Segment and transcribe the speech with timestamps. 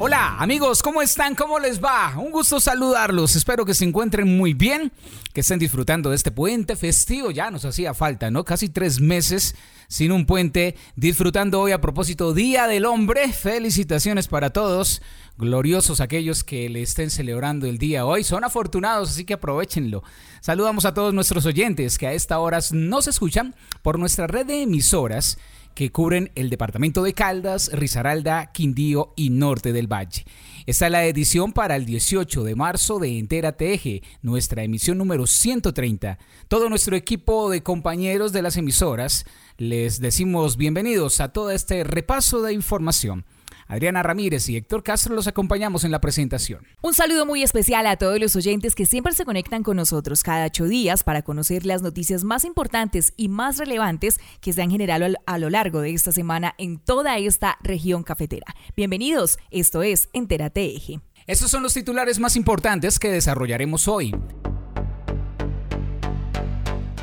[0.00, 1.34] Hola amigos, ¿cómo están?
[1.34, 2.16] ¿Cómo les va?
[2.16, 3.34] Un gusto saludarlos.
[3.34, 4.92] Espero que se encuentren muy bien,
[5.32, 7.32] que estén disfrutando de este puente festivo.
[7.32, 8.44] Ya nos hacía falta, ¿no?
[8.44, 9.56] Casi tres meses
[9.88, 10.76] sin un puente.
[10.94, 13.32] Disfrutando hoy a propósito Día del Hombre.
[13.32, 15.02] Felicitaciones para todos.
[15.36, 18.22] Gloriosos aquellos que le estén celebrando el día hoy.
[18.22, 20.04] Son afortunados, así que aprovechenlo.
[20.40, 24.62] Saludamos a todos nuestros oyentes que a esta hora nos escuchan por nuestra red de
[24.62, 25.38] emisoras
[25.78, 30.24] que cubren el departamento de Caldas, Risaralda, Quindío y Norte del Valle.
[30.66, 35.28] Esta es la edición para el 18 de marzo de Entera Eje, nuestra emisión número
[35.28, 36.18] 130.
[36.48, 39.24] Todo nuestro equipo de compañeros de las emisoras
[39.56, 43.24] les decimos bienvenidos a todo este repaso de información.
[43.68, 46.66] Adriana Ramírez y Héctor Castro los acompañamos en la presentación.
[46.80, 50.46] Un saludo muy especial a todos los oyentes que siempre se conectan con nosotros cada
[50.46, 55.06] ocho días para conocer las noticias más importantes y más relevantes que se han generado
[55.26, 58.46] a lo largo de esta semana en toda esta región cafetera.
[58.74, 61.00] Bienvenidos, esto es Entérate Eje.
[61.26, 64.16] Estos son los titulares más importantes que desarrollaremos hoy.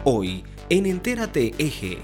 [0.04, 2.00] Hoy, en Entérate Eje.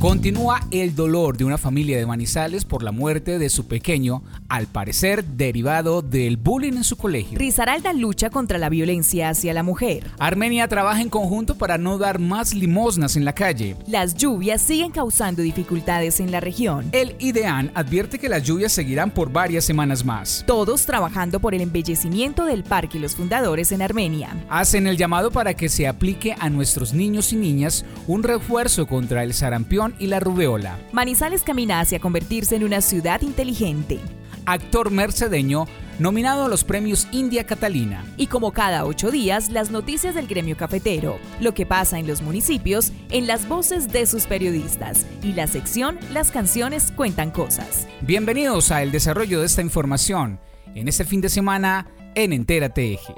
[0.00, 4.68] Continúa el dolor de una familia de Manizales por la muerte de su pequeño, al
[4.68, 7.36] parecer derivado del bullying en su colegio.
[7.36, 10.08] Rizaralda lucha contra la violencia hacia la mujer.
[10.20, 13.74] Armenia trabaja en conjunto para no dar más limosnas en la calle.
[13.88, 16.88] Las lluvias siguen causando dificultades en la región.
[16.92, 20.44] El IDEAN advierte que las lluvias seguirán por varias semanas más.
[20.46, 24.44] Todos trabajando por el embellecimiento del parque y los fundadores en Armenia.
[24.48, 29.24] Hacen el llamado para que se aplique a nuestros niños y niñas un refuerzo contra
[29.24, 30.78] el sarampión y la rubeola.
[30.92, 33.98] Manizales camina hacia convertirse en una ciudad inteligente.
[34.46, 35.66] Actor mercedeño
[35.98, 38.04] nominado a los premios India Catalina.
[38.16, 42.22] Y como cada ocho días, las noticias del gremio cafetero, lo que pasa en los
[42.22, 47.86] municipios, en las voces de sus periodistas y la sección Las canciones cuentan cosas.
[48.00, 50.40] Bienvenidos a el desarrollo de esta información
[50.74, 53.14] en este fin de semana en Entérate Eje.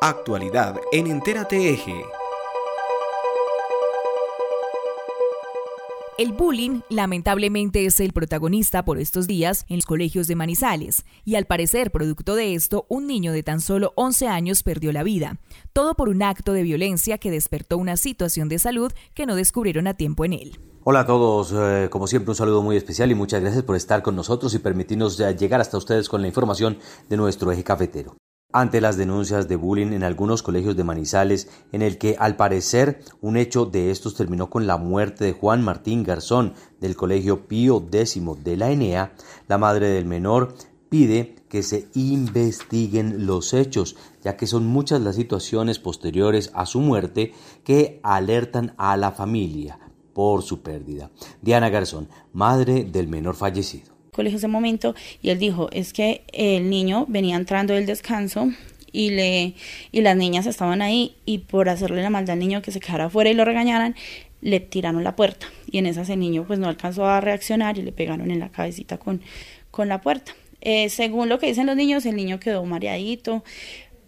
[0.00, 2.17] Actualidad en Entérate Eje.
[6.18, 11.36] El bullying lamentablemente es el protagonista por estos días en los colegios de Manizales y
[11.36, 15.38] al parecer producto de esto un niño de tan solo 11 años perdió la vida,
[15.72, 19.86] todo por un acto de violencia que despertó una situación de salud que no descubrieron
[19.86, 20.60] a tiempo en él.
[20.82, 24.02] Hola a todos, eh, como siempre un saludo muy especial y muchas gracias por estar
[24.02, 26.78] con nosotros y permitirnos eh, llegar hasta ustedes con la información
[27.08, 28.16] de nuestro eje cafetero
[28.50, 33.00] ante las denuncias de bullying en algunos colegios de Manizales, en el que al parecer
[33.20, 37.86] un hecho de estos terminó con la muerte de Juan Martín Garzón del Colegio Pío
[37.92, 39.12] X de la ENEA,
[39.48, 40.54] la madre del menor
[40.88, 46.80] pide que se investiguen los hechos, ya que son muchas las situaciones posteriores a su
[46.80, 47.34] muerte
[47.64, 49.78] que alertan a la familia
[50.14, 51.10] por su pérdida.
[51.42, 56.68] Diana Garzón, madre del menor fallecido colegio ese momento y él dijo, es que el
[56.68, 58.50] niño venía entrando del descanso
[58.90, 59.54] y le
[59.92, 63.04] y las niñas estaban ahí y por hacerle la maldad al niño que se quedara
[63.04, 63.94] afuera y lo regañaran,
[64.40, 67.82] le tiraron la puerta y en esa ese niño pues no alcanzó a reaccionar y
[67.82, 69.22] le pegaron en la cabecita con,
[69.70, 70.32] con la puerta.
[70.62, 73.44] Eh, según lo que dicen los niños, el niño quedó mareadito,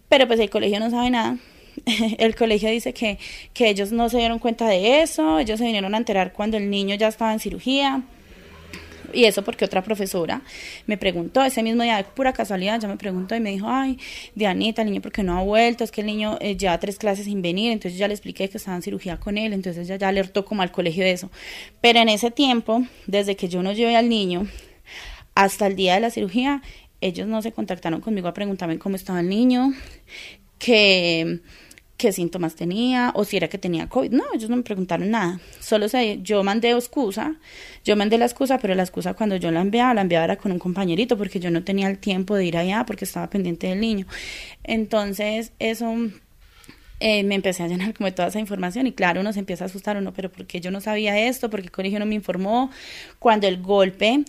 [0.09, 1.37] pero pues el colegio no sabe nada.
[2.17, 3.17] el colegio dice que,
[3.53, 6.69] que ellos no se dieron cuenta de eso, ellos se vinieron a enterar cuando el
[6.69, 8.03] niño ya estaba en cirugía.
[9.13, 10.41] Y eso porque otra profesora
[10.87, 13.97] me preguntó, ese mismo día de pura casualidad, ya me preguntó y me dijo, ay,
[14.35, 15.83] Dianita, el niño, ¿por qué no ha vuelto?
[15.83, 18.57] Es que el niño eh, lleva tres clases sin venir, entonces ya le expliqué que
[18.57, 21.31] estaba en cirugía con él, entonces ya, ya alertó como al colegio de eso.
[21.81, 24.47] Pero en ese tiempo, desde que yo no llevé al niño
[25.35, 26.61] hasta el día de la cirugía,
[27.01, 29.73] ellos no se contactaron conmigo a preguntarme cómo estaba el niño,
[30.59, 31.39] que
[32.01, 34.11] qué síntomas tenía o si era que tenía COVID.
[34.11, 35.39] No, ellos no me preguntaron nada.
[35.59, 37.35] Solo sé, yo mandé excusa,
[37.85, 40.51] yo mandé la excusa, pero la excusa cuando yo la enviaba, la enviaba era con
[40.51, 43.79] un compañerito porque yo no tenía el tiempo de ir allá porque estaba pendiente del
[43.79, 44.07] niño.
[44.63, 45.95] Entonces, eso
[46.99, 49.65] eh, me empecé a llenar como de toda esa información y claro, uno se empieza
[49.65, 51.51] a asustar uno, pero ¿por qué yo no sabía esto?
[51.51, 52.71] ¿Por qué el colegio no me informó?
[53.19, 54.23] Cuando el golpe,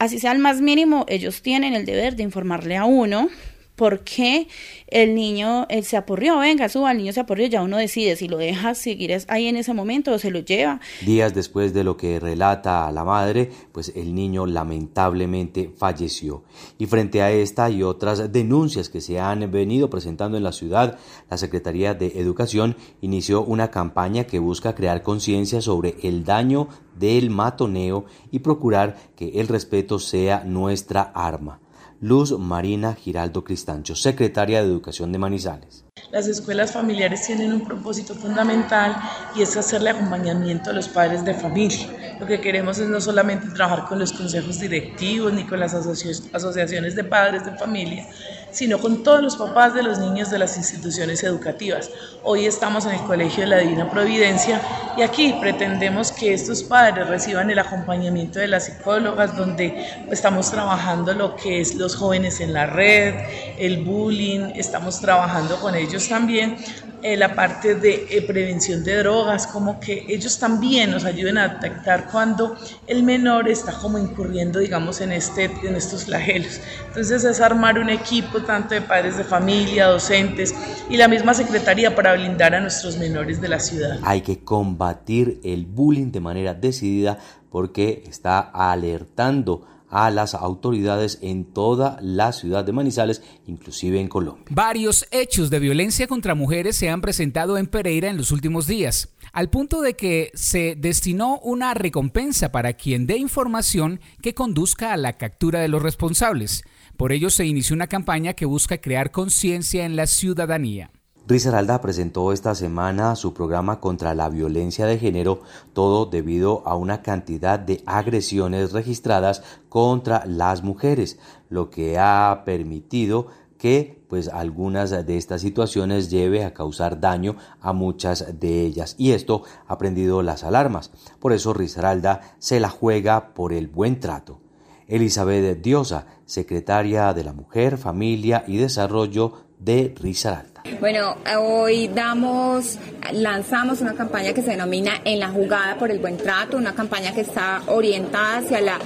[0.00, 3.30] así sea el más mínimo, ellos tienen el deber de informarle a uno
[3.76, 4.46] ¿Por qué
[4.86, 6.38] el niño se aporrió?
[6.38, 9.56] Venga, suba, el niño se aporrió, ya uno decide si lo deja seguir ahí en
[9.56, 10.80] ese momento o se lo lleva.
[11.04, 16.44] Días después de lo que relata la madre, pues el niño lamentablemente falleció.
[16.78, 20.98] Y frente a esta y otras denuncias que se han venido presentando en la ciudad,
[21.28, 27.30] la Secretaría de Educación inició una campaña que busca crear conciencia sobre el daño del
[27.30, 31.63] matoneo y procurar que el respeto sea nuestra arma.
[32.04, 35.86] Luz Marina Giraldo Cristancho, secretaria de Educación de Manizales.
[36.12, 38.94] Las escuelas familiares tienen un propósito fundamental
[39.34, 42.18] y es hacerle acompañamiento a los padres de familia.
[42.20, 46.94] Lo que queremos es no solamente trabajar con los consejos directivos ni con las asociaciones
[46.94, 48.06] de padres de familia,
[48.54, 51.90] sino con todos los papás de los niños de las instituciones educativas.
[52.22, 54.62] Hoy estamos en el Colegio de la Divina Providencia
[54.96, 61.12] y aquí pretendemos que estos padres reciban el acompañamiento de las psicólogas, donde estamos trabajando
[61.14, 63.14] lo que es los jóvenes en la red,
[63.58, 66.56] el bullying, estamos trabajando con ellos también
[67.04, 71.48] eh, la parte de eh, prevención de drogas, como que ellos también nos ayuden a
[71.48, 72.56] detectar cuando
[72.86, 76.62] el menor está como incurriendo, digamos, en, este, en estos flagelos.
[76.88, 80.54] Entonces es armar un equipo tanto de padres de familia, docentes
[80.88, 83.98] y la misma secretaría para blindar a nuestros menores de la ciudad.
[84.02, 87.18] Hay que combatir el bullying de manera decidida
[87.50, 94.44] porque está alertando a las autoridades en toda la ciudad de Manizales, inclusive en Colombia.
[94.50, 99.14] Varios hechos de violencia contra mujeres se han presentado en Pereira en los últimos días,
[99.32, 104.96] al punto de que se destinó una recompensa para quien dé información que conduzca a
[104.96, 106.64] la captura de los responsables.
[106.96, 110.90] Por ello se inició una campaña que busca crear conciencia en la ciudadanía.
[111.26, 115.40] Risaralda presentó esta semana su programa contra la violencia de género,
[115.72, 121.18] todo debido a una cantidad de agresiones registradas contra las mujeres,
[121.48, 127.72] lo que ha permitido que pues algunas de estas situaciones lleve a causar daño a
[127.72, 130.90] muchas de ellas y esto ha prendido las alarmas.
[131.20, 134.40] Por eso Risaralda se la juega por el buen trato.
[134.88, 140.53] Elizabeth Diosa, secretaria de la Mujer, Familia y Desarrollo de Risaralda.
[140.80, 142.78] Bueno, hoy damos,
[143.12, 147.12] lanzamos una campaña que se denomina En la jugada por el buen trato, una campaña
[147.12, 148.78] que está orientada hacia la,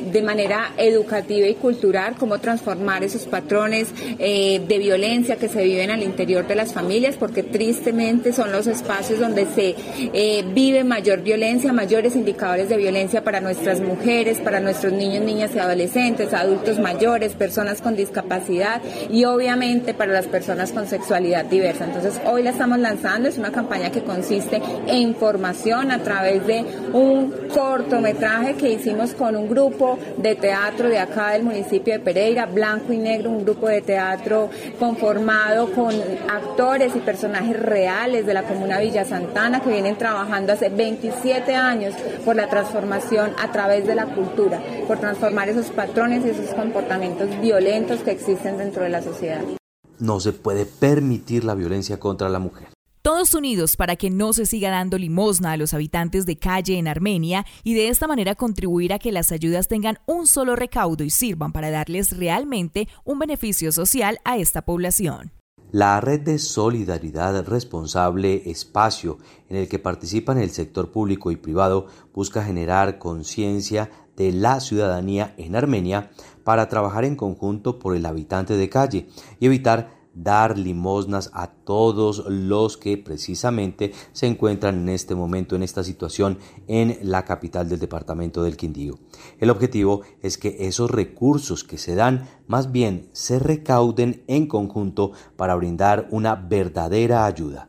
[0.00, 3.88] de manera educativa y cultural, cómo transformar esos patrones
[4.18, 8.66] eh, de violencia que se viven al interior de las familias, porque tristemente son los
[8.66, 9.74] espacios donde se
[10.14, 15.50] eh, vive mayor violencia, mayores indicadores de violencia para nuestras mujeres, para nuestros niños, niñas
[15.54, 18.80] y adolescentes, adultos mayores, personas con discapacidad
[19.10, 21.84] y obviamente para las personas con sexualidad diversa.
[21.84, 26.64] Entonces hoy la estamos lanzando, es una campaña que consiste en formación a través de
[26.92, 32.46] un cortometraje que hicimos con un grupo de teatro de acá del municipio de Pereira,
[32.46, 35.94] Blanco y Negro, un grupo de teatro conformado con
[36.28, 41.94] actores y personajes reales de la comuna Villa Santana que vienen trabajando hace 27 años
[42.24, 47.28] por la transformación a través de la cultura, por transformar esos patrones y esos comportamientos
[47.40, 49.59] violentos que existen dentro de la sociedad.
[50.00, 52.68] No se puede permitir la violencia contra la mujer.
[53.02, 56.86] Todos unidos para que no se siga dando limosna a los habitantes de calle en
[56.86, 61.08] Armenia y de esta manera contribuir a que las ayudas tengan un solo recaudo y
[61.08, 65.32] sirvan para darles realmente un beneficio social a esta población.
[65.72, 69.18] La red de solidaridad responsable espacio
[69.48, 75.32] en el que participan el sector público y privado busca generar conciencia de la ciudadanía
[75.38, 76.10] en Armenia
[76.44, 82.24] para trabajar en conjunto por el habitante de calle y evitar dar limosnas a todos
[82.28, 87.78] los que precisamente se encuentran en este momento en esta situación en la capital del
[87.78, 88.98] departamento del Quindío.
[89.38, 95.12] El objetivo es que esos recursos que se dan más bien se recauden en conjunto
[95.36, 97.68] para brindar una verdadera ayuda.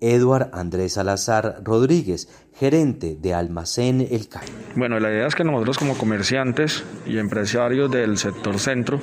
[0.00, 2.28] Eduard Andrés Salazar Rodríguez,
[2.60, 4.52] gerente de Almacén El Cayo.
[4.76, 9.00] Bueno, la idea es que nosotros como comerciantes y empresarios del sector centro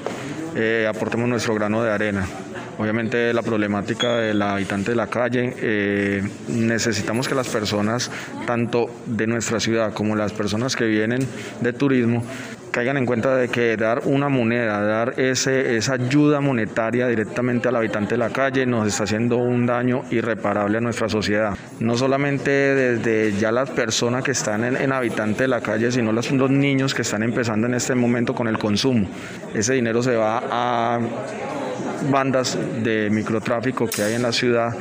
[0.56, 2.28] eh, aportemos nuestro grano de arena.
[2.78, 8.12] Obviamente la problemática del habitante de la calle, eh, necesitamos que las personas,
[8.46, 11.28] tanto de nuestra ciudad como las personas que vienen
[11.60, 12.24] de turismo,
[12.78, 17.76] caigan en cuenta de que dar una moneda, dar ese, esa ayuda monetaria directamente al
[17.76, 21.58] habitante de la calle nos está haciendo un daño irreparable a nuestra sociedad.
[21.80, 26.30] No solamente desde ya las personas que están en, habitante de la calle, sino los,
[26.32, 29.10] los niños que están empezando en este momento con el consumo.
[29.56, 31.00] Ese dinero se va a
[32.12, 34.78] bandas de microtráfico que hay en la ciudad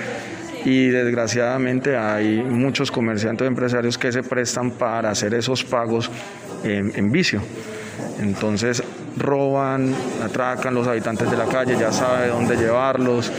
[0.67, 6.11] y desgraciadamente hay muchos comerciantes empresarios que se prestan para hacer esos pagos
[6.63, 7.41] en vicio.
[8.21, 8.83] Entonces
[9.17, 13.33] roban, atracan los habitantes de la calle, ya sabe dónde llevarlos.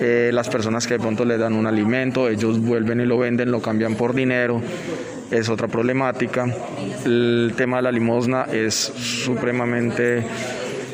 [0.00, 3.50] Eh, las personas que de pronto les dan un alimento, ellos vuelven y lo venden,
[3.50, 4.60] lo cambian por dinero,
[5.30, 6.46] es otra problemática.
[7.04, 10.24] El tema de la limosna es supremamente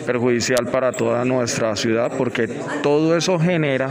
[0.07, 2.49] perjudicial para toda nuestra ciudad porque
[2.83, 3.91] todo eso genera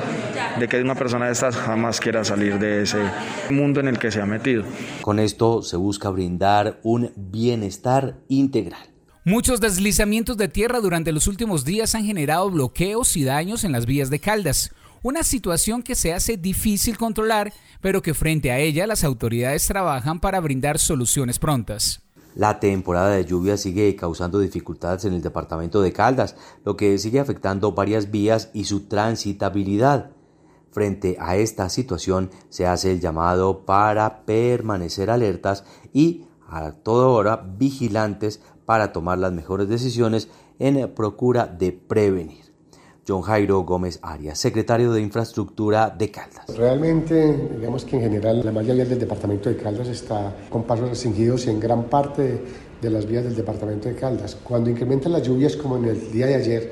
[0.59, 2.99] de que una persona de estas jamás quiera salir de ese
[3.49, 4.63] mundo en el que se ha metido.
[5.01, 8.98] Con esto se busca brindar un bienestar integral.
[9.25, 13.85] Muchos deslizamientos de tierra durante los últimos días han generado bloqueos y daños en las
[13.85, 14.71] vías de Caldas,
[15.03, 20.21] una situación que se hace difícil controlar, pero que frente a ella las autoridades trabajan
[20.21, 22.01] para brindar soluciones prontas.
[22.33, 27.19] La temporada de lluvia sigue causando dificultades en el departamento de Caldas, lo que sigue
[27.19, 30.11] afectando varias vías y su transitabilidad.
[30.71, 37.37] Frente a esta situación se hace el llamado para permanecer alertas y a toda hora
[37.37, 40.27] vigilantes para tomar las mejores decisiones
[40.59, 42.53] en procura de prevenir.
[43.07, 46.55] John Jairo Gómez Arias, secretario de Infraestructura de Caldas.
[46.55, 51.47] Realmente, digamos que en general la mayoría del departamento de Caldas está con pasos restringidos
[51.47, 52.43] en gran parte
[52.79, 54.35] de las vías del departamento de Caldas.
[54.35, 56.71] Cuando incrementan las lluvias, como en el día de ayer,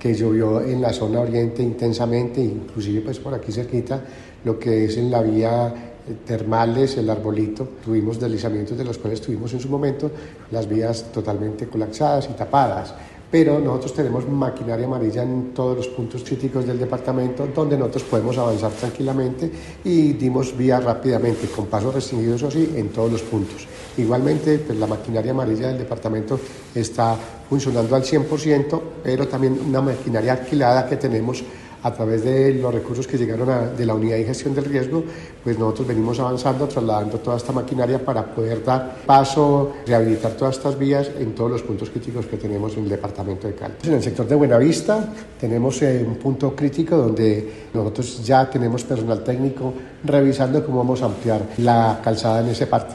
[0.00, 4.02] que llovió en la zona oriente intensamente, inclusive pues por aquí cerquita,
[4.42, 9.52] lo que es en la vía termales, el arbolito, tuvimos deslizamientos de los cuales tuvimos
[9.52, 10.10] en su momento
[10.50, 12.94] las vías totalmente colapsadas y tapadas
[13.30, 18.38] pero nosotros tenemos maquinaria amarilla en todos los puntos críticos del departamento donde nosotros podemos
[18.38, 19.50] avanzar tranquilamente
[19.84, 23.66] y dimos vía rápidamente, con pasos restringidos o sí, en todos los puntos.
[23.96, 26.38] Igualmente, pues, la maquinaria amarilla del departamento
[26.74, 27.16] está
[27.48, 31.42] funcionando al 100%, pero también una maquinaria alquilada que tenemos
[31.86, 35.04] a través de los recursos que llegaron de la unidad de gestión del riesgo,
[35.44, 40.76] pues nosotros venimos avanzando, trasladando toda esta maquinaria para poder dar paso, rehabilitar todas estas
[40.76, 43.86] vías en todos los puntos críticos que tenemos en el departamento de Caldas.
[43.86, 49.22] En el sector de Buenavista tenemos eh, un punto crítico donde nosotros ya tenemos personal
[49.22, 52.94] técnico revisando cómo vamos a ampliar la calzada en ese parte.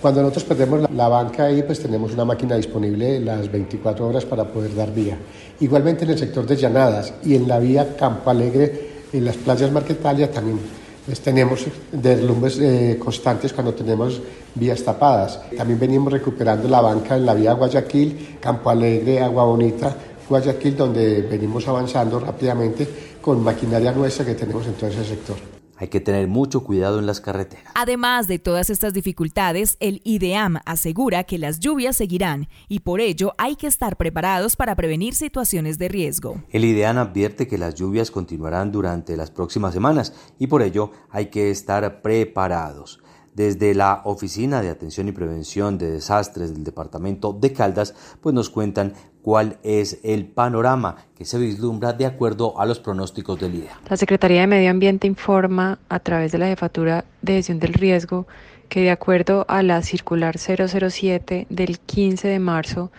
[0.00, 4.44] Cuando nosotros perdemos la banca ahí, pues tenemos una máquina disponible las 24 horas para
[4.44, 5.18] poder dar vía.
[5.60, 9.70] Igualmente en el sector de llanadas y en la vía Campo Alegre, en las playas
[9.70, 10.58] Marquetalia también
[11.04, 14.22] pues, tenemos derrumbes eh, constantes cuando tenemos
[14.54, 15.40] vías tapadas.
[15.56, 19.94] También venimos recuperando la banca en la vía Guayaquil, Campo Alegre, Agua Bonita,
[20.28, 22.88] Guayaquil, donde venimos avanzando rápidamente
[23.20, 25.49] con maquinaria nuestra que tenemos en todo ese sector.
[25.80, 27.72] Hay que tener mucho cuidado en las carreteras.
[27.74, 33.32] Además de todas estas dificultades, el IDEAM asegura que las lluvias seguirán y por ello
[33.38, 36.42] hay que estar preparados para prevenir situaciones de riesgo.
[36.50, 41.30] El IDEAM advierte que las lluvias continuarán durante las próximas semanas y por ello hay
[41.30, 43.00] que estar preparados.
[43.32, 48.50] Desde la Oficina de Atención y Prevención de Desastres del Departamento de Caldas, pues nos
[48.50, 53.78] cuentan cuál es el panorama que se vislumbra de acuerdo a los pronósticos del IDEA.
[53.88, 58.26] La Secretaría de Medio Ambiente informa a través de la Jefatura de Gestión del Riesgo
[58.68, 62.90] que de acuerdo a la circular 007 del 15 de marzo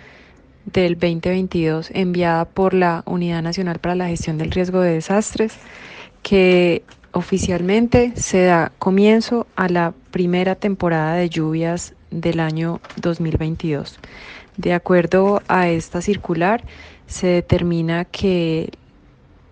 [0.65, 5.53] del 2022 enviada por la Unidad Nacional para la Gestión del Riesgo de Desastres,
[6.21, 13.97] que oficialmente se da comienzo a la primera temporada de lluvias del año 2022.
[14.61, 16.63] De acuerdo a esta circular,
[17.07, 18.69] se determina que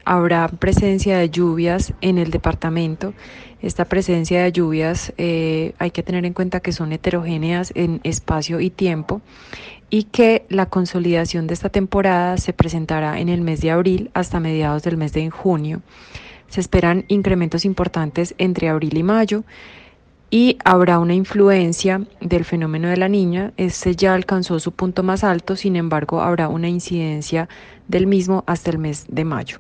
[0.06, 3.16] habrá presencia de lluvias en el departamento.
[3.60, 8.60] Esta presencia de lluvias eh, hay que tener en cuenta que son heterogéneas en espacio
[8.60, 9.22] y tiempo
[9.89, 14.39] y que la consolidación de esta temporada se presentará en el mes de abril hasta
[14.39, 15.82] mediados del mes de junio.
[16.50, 19.44] Se esperan incrementos importantes entre abril y mayo
[20.29, 23.53] y habrá una influencia del fenómeno de la niña.
[23.57, 27.50] Este ya alcanzó su punto más alto, sin embargo habrá una incidencia
[27.88, 29.57] del mismo hasta el mes de mayo.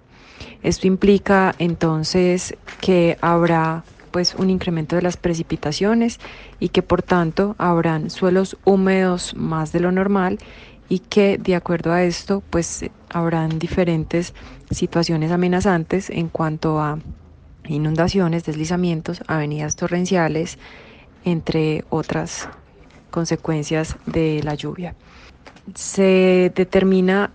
[0.61, 6.19] Esto implica entonces que habrá pues un incremento de las precipitaciones
[6.59, 10.39] y que por tanto habrán suelos húmedos más de lo normal
[10.87, 14.33] y que de acuerdo a esto pues habrán diferentes
[14.71, 16.97] situaciones amenazantes en cuanto a
[17.69, 20.57] inundaciones, deslizamientos, avenidas torrenciales,
[21.25, 22.49] entre otras
[23.11, 24.95] consecuencias de la lluvia.
[25.75, 27.31] Se determina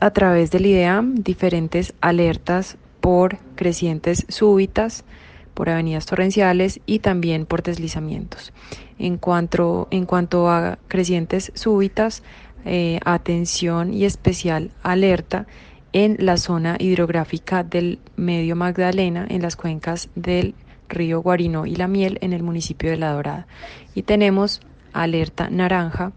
[0.00, 5.04] a través del IDEAM diferentes alertas por crecientes súbitas,
[5.54, 8.52] por avenidas torrenciales y también por deslizamientos.
[8.98, 9.88] En cuanto,
[10.50, 12.22] a crecientes súbitas,
[12.64, 15.46] eh, atención y especial alerta
[15.96, 20.54] en la zona hidrográfica del medio Magdalena, en las cuencas del
[20.90, 23.46] río Guarinó y La Miel, en el municipio de La Dorada.
[23.94, 24.60] Y tenemos
[24.92, 26.12] alerta naranja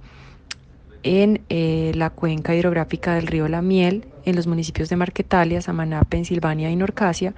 [1.03, 6.03] en eh, la cuenca hidrográfica del río La Miel, en los municipios de Marquetalia, Samaná,
[6.03, 7.33] Pensilvania y Norcasia,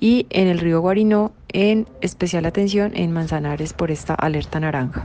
[0.00, 5.04] y en el río Guarinó, en especial atención en Manzanares por esta alerta naranja.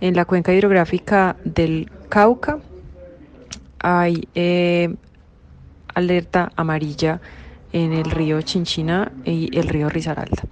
[0.00, 2.60] En la cuenca hidrográfica del Cauca
[3.80, 4.94] hay eh,
[5.94, 7.20] alerta amarilla
[7.72, 10.44] en el río Chinchina y el río Risaralda.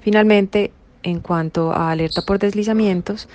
[0.00, 3.28] Finalmente, en cuanto a alerta por deslizamientos,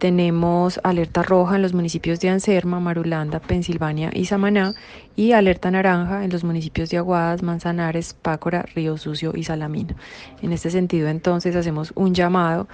[0.00, 4.72] tenemos alerta roja en los municipios de Anserma, Marulanda, Pensilvania y Samaná
[5.14, 9.94] y alerta naranja en los municipios de Aguadas, Manzanares, Pácora, Río Sucio y Salamina.
[10.40, 12.66] En este sentido, entonces, hacemos un llamado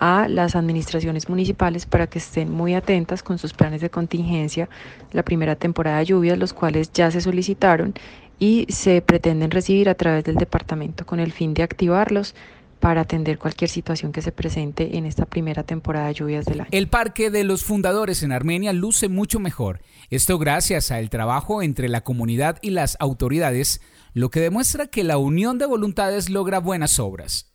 [0.00, 4.68] a las administraciones municipales para que estén muy atentas con sus planes de contingencia
[5.12, 7.94] la primera temporada de lluvias, los cuales ya se solicitaron
[8.38, 12.34] y se pretenden recibir a través del departamento con el fin de activarlos
[12.80, 16.68] para atender cualquier situación que se presente en esta primera temporada de lluvias del año.
[16.70, 19.80] El Parque de los Fundadores en Armenia luce mucho mejor.
[20.10, 23.80] Esto gracias al trabajo entre la comunidad y las autoridades,
[24.12, 27.53] lo que demuestra que la unión de voluntades logra buenas obras.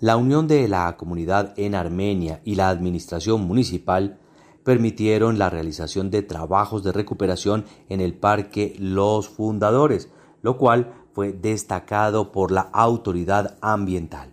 [0.00, 4.18] La unión de la comunidad en Armenia y la administración municipal
[4.62, 10.08] permitieron la realización de trabajos de recuperación en el Parque Los Fundadores,
[10.40, 14.30] lo cual fue destacado por la autoridad ambiental.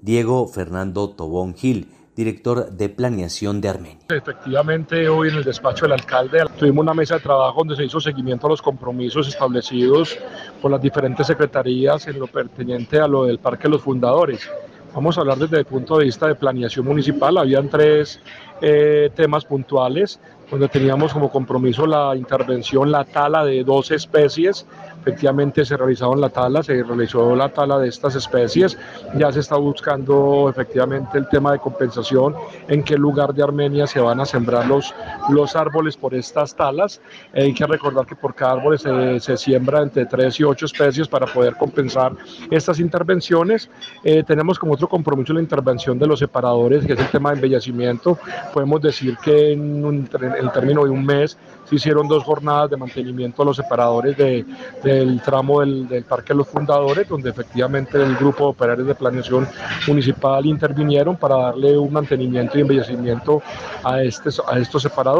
[0.00, 3.98] Diego Fernando Tobón Gil, director de planeación de Armenia.
[4.08, 8.00] Efectivamente, hoy en el despacho del alcalde tuvimos una mesa de trabajo donde se hizo
[8.00, 10.16] seguimiento a los compromisos establecidos
[10.62, 14.48] por las diferentes secretarías en lo pertinente a lo del Parque los Fundadores.
[14.96, 17.36] Vamos a hablar desde el punto de vista de planeación municipal.
[17.36, 18.18] Habían tres
[18.62, 20.18] eh, temas puntuales
[20.50, 24.64] donde teníamos como compromiso la intervención, la tala de dos especies
[25.06, 28.76] efectivamente se realizaron la tala, se realizó la tala de estas especies,
[29.16, 32.34] ya se está buscando efectivamente el tema de compensación,
[32.66, 34.92] en qué lugar de Armenia se van a sembrar los,
[35.28, 37.00] los árboles por estas talas.
[37.34, 41.08] hay que recordar que por cada árbol se, se, siembra entre 3 y 8 especies
[41.08, 42.12] para poder compensar
[42.50, 43.68] estas intervenciones.
[44.04, 47.36] Eh, tenemos como otro compromiso la intervención de los separadores, que es el tema de
[47.36, 48.18] embellecimiento.
[48.52, 51.36] Podemos decir que en, un, en el término de un mes
[51.68, 54.44] se hicieron dos jornadas de mantenimiento de los separadores de,
[54.82, 58.94] del tramo del, del, Parque de los Fundadores, donde efectivamente el grupo de operarios de
[58.94, 59.48] planeación
[59.86, 63.42] municipal intervinieron para darle un mantenimiento y embellecimiento
[63.82, 65.15] a, este, a estos separadores.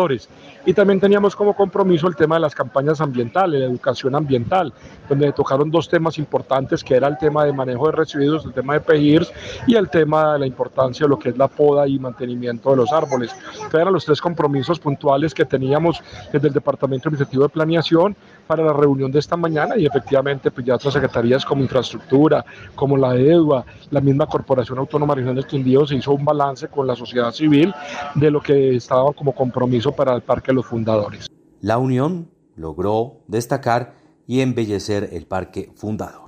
[0.67, 4.73] Y también teníamos como compromiso el tema de las campañas ambientales, la educación ambiental,
[5.09, 8.75] donde tocaron dos temas importantes, que era el tema de manejo de residuos, el tema
[8.75, 9.33] de PEGIRS
[9.67, 12.77] y el tema de la importancia de lo que es la poda y mantenimiento de
[12.77, 13.35] los árboles.
[13.55, 18.65] Entonces eran los tres compromisos puntuales que teníamos desde el Departamento Administrativo de Planeación para
[18.65, 23.15] la reunión de esta mañana y efectivamente pues ya otras secretarías como infraestructura, como la
[23.17, 27.75] EDUA, la misma Corporación Autónoma Regional del se hizo un balance con la sociedad civil
[28.15, 31.27] de lo que estaba como compromiso para el Parque los fundadores.
[31.61, 33.95] La unión logró destacar
[34.27, 36.26] y embellecer el Parque Fundadores.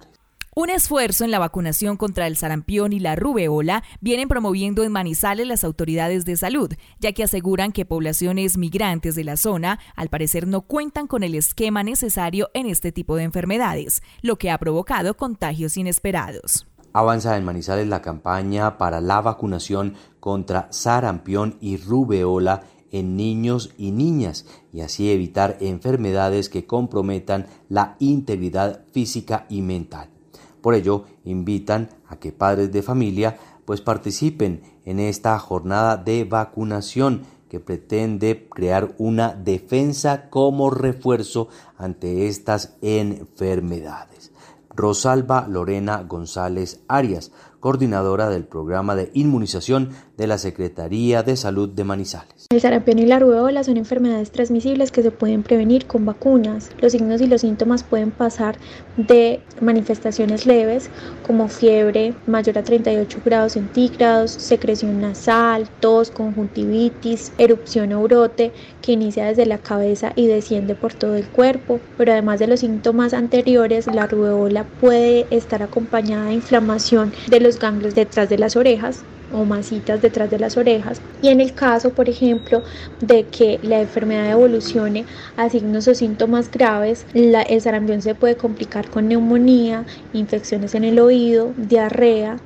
[0.61, 5.47] Un esfuerzo en la vacunación contra el sarampión y la rubeola vienen promoviendo en Manizales
[5.47, 10.49] las autoridades de salud, ya que aseguran que poblaciones migrantes de la zona al parecer
[10.49, 15.17] no cuentan con el esquema necesario en este tipo de enfermedades, lo que ha provocado
[15.17, 16.67] contagios inesperados.
[16.93, 23.93] Avanza en Manizales la campaña para la vacunación contra sarampión y rubeola en niños y
[23.93, 30.18] niñas y así evitar enfermedades que comprometan la integridad física y mental.
[30.61, 37.23] Por ello, invitan a que padres de familia pues participen en esta jornada de vacunación
[37.49, 44.33] que pretende crear una defensa como refuerzo ante estas enfermedades.
[44.75, 51.85] Rosalba Lorena González Arias, coordinadora del programa de inmunización de la Secretaría de Salud de
[51.85, 52.47] Manizales.
[52.51, 56.71] El sarampión y la rubéola son enfermedades transmisibles que se pueden prevenir con vacunas.
[56.81, 58.59] Los signos y los síntomas pueden pasar
[58.97, 60.91] de manifestaciones leves
[61.27, 68.93] como fiebre mayor a 38 grados centígrados, secreción nasal, tos, conjuntivitis, erupción o brote que
[68.93, 71.81] inicia desde la cabeza y desciende por todo el cuerpo.
[71.97, 77.48] Pero además de los síntomas anteriores, la rubéola puede estar acompañada de inflamación de los
[77.57, 81.03] ganglios detrás de las orejas o masitas detrás de las orejas.
[81.21, 82.63] Y en el caso por ejemplo
[83.01, 85.07] de que la enfermedad evolucione
[85.37, 90.99] a signos o síntomas graves el sarampión se puede complicar con neumonía infecciones en el
[90.99, 92.37] oído diarrea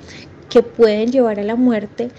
[0.48, 2.12] que pueden llevar a la muerte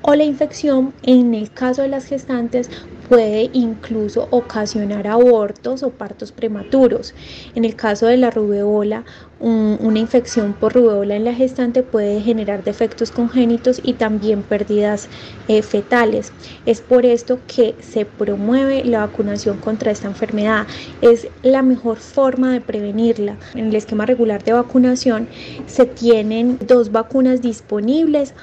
[0.00, 2.70] o la infección en el caso de las gestantes
[3.08, 7.14] puede incluso ocasionar abortos o partos prematuros.
[7.54, 9.04] En el caso de la rubeola,
[9.40, 15.08] una infección por rubeola en la gestante puede generar defectos congénitos y también pérdidas
[15.46, 16.32] eh, fetales.
[16.66, 20.66] Es por esto que se promueve la vacunación contra esta enfermedad.
[21.02, 23.36] Es la mejor forma de prevenirla.
[23.54, 25.28] En el esquema regular de vacunación
[25.66, 28.34] se tienen dos vacunas disponibles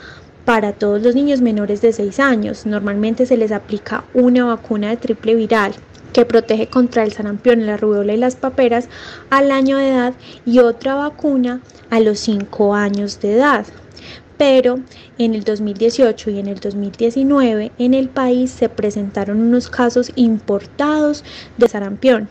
[0.46, 2.66] para todos los niños menores de 6 años.
[2.66, 5.74] Normalmente se les aplica una vacuna de triple viral
[6.14, 8.88] que protege contra el sarampión, la rubéola y las paperas
[9.30, 10.14] al año de edad
[10.46, 13.66] y otra vacuna a los 5 años de edad.
[14.38, 14.80] Pero
[15.18, 21.24] en el 2018 y en el 2019 en el país se presentaron unos casos importados
[21.58, 22.30] de sarampión.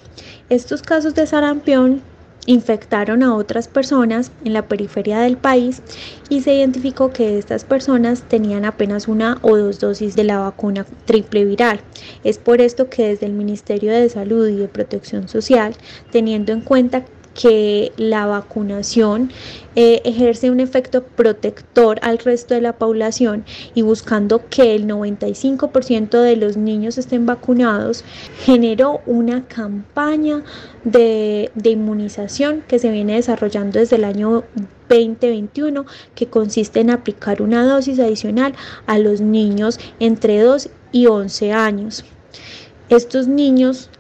[0.49, 2.03] Estos casos de sarampión
[2.47, 5.83] infectaron a otras personas en la periferia del país
[6.29, 10.87] y se identificó que estas personas tenían apenas una o dos dosis de la vacuna
[11.05, 11.81] triple viral.
[12.23, 15.75] Es por esto que desde el Ministerio de Salud y de Protección Social,
[16.11, 19.31] teniendo en cuenta que la vacunación
[19.77, 23.45] eh, ejerce un efecto protector al resto de la población
[23.75, 28.05] y buscando que el 95% de los niños estén vacunados,
[28.45, 30.45] generó una campaña
[30.85, 34.45] de, de inmunización que se viene desarrollando desde el año
[34.89, 38.55] 2021 que consiste en aplicar una dosis adicional
[38.87, 42.05] a los niños entre 2 y 11 años.
[42.89, 43.91] Estos niños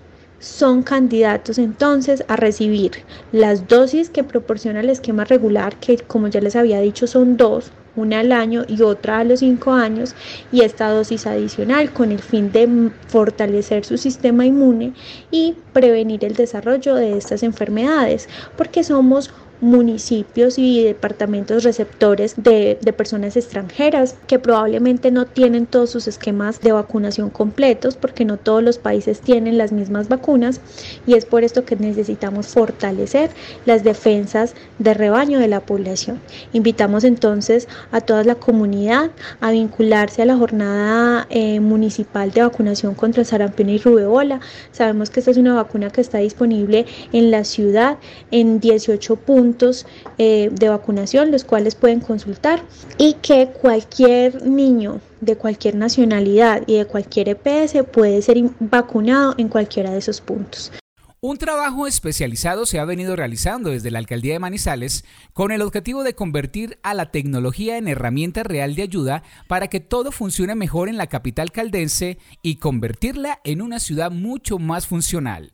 [0.44, 2.92] son candidatos entonces a recibir
[3.32, 7.72] las dosis que proporciona el esquema regular, que como ya les había dicho son dos,
[7.96, 10.14] una al año y otra a los cinco años,
[10.52, 14.92] y esta dosis adicional con el fin de fortalecer su sistema inmune
[15.30, 18.28] y prevenir el desarrollo de estas enfermedades,
[18.58, 26.06] porque somos municipios y departamentos receptores de, personas extranjeras que probablemente no tienen todos sus
[26.06, 30.60] esquemas de vacunación completos porque no todos los países tienen las mismas vacunas
[31.06, 33.30] y es por esto que necesitamos fortalecer
[33.66, 36.20] las defensas de rebaño de la población.
[36.52, 42.94] Invitamos entonces a toda la comunidad a vincularse a la jornada eh, municipal de vacunación
[42.94, 44.40] contra sarampión y rubeola.
[44.72, 47.98] Sabemos que esta es una vacuna que está disponible en la ciudad
[48.30, 49.43] en 18 puntos
[50.18, 52.62] eh, de vacunación, los cuales pueden consultar
[52.98, 59.48] y que cualquier niño de cualquier nacionalidad y de cualquier EPS puede ser vacunado en
[59.48, 60.72] cualquiera de esos puntos.
[61.26, 66.04] Un trabajo especializado se ha venido realizando desde la Alcaldía de Manizales con el objetivo
[66.04, 70.90] de convertir a la tecnología en herramienta real de ayuda para que todo funcione mejor
[70.90, 75.53] en la capital caldense y convertirla en una ciudad mucho más funcional.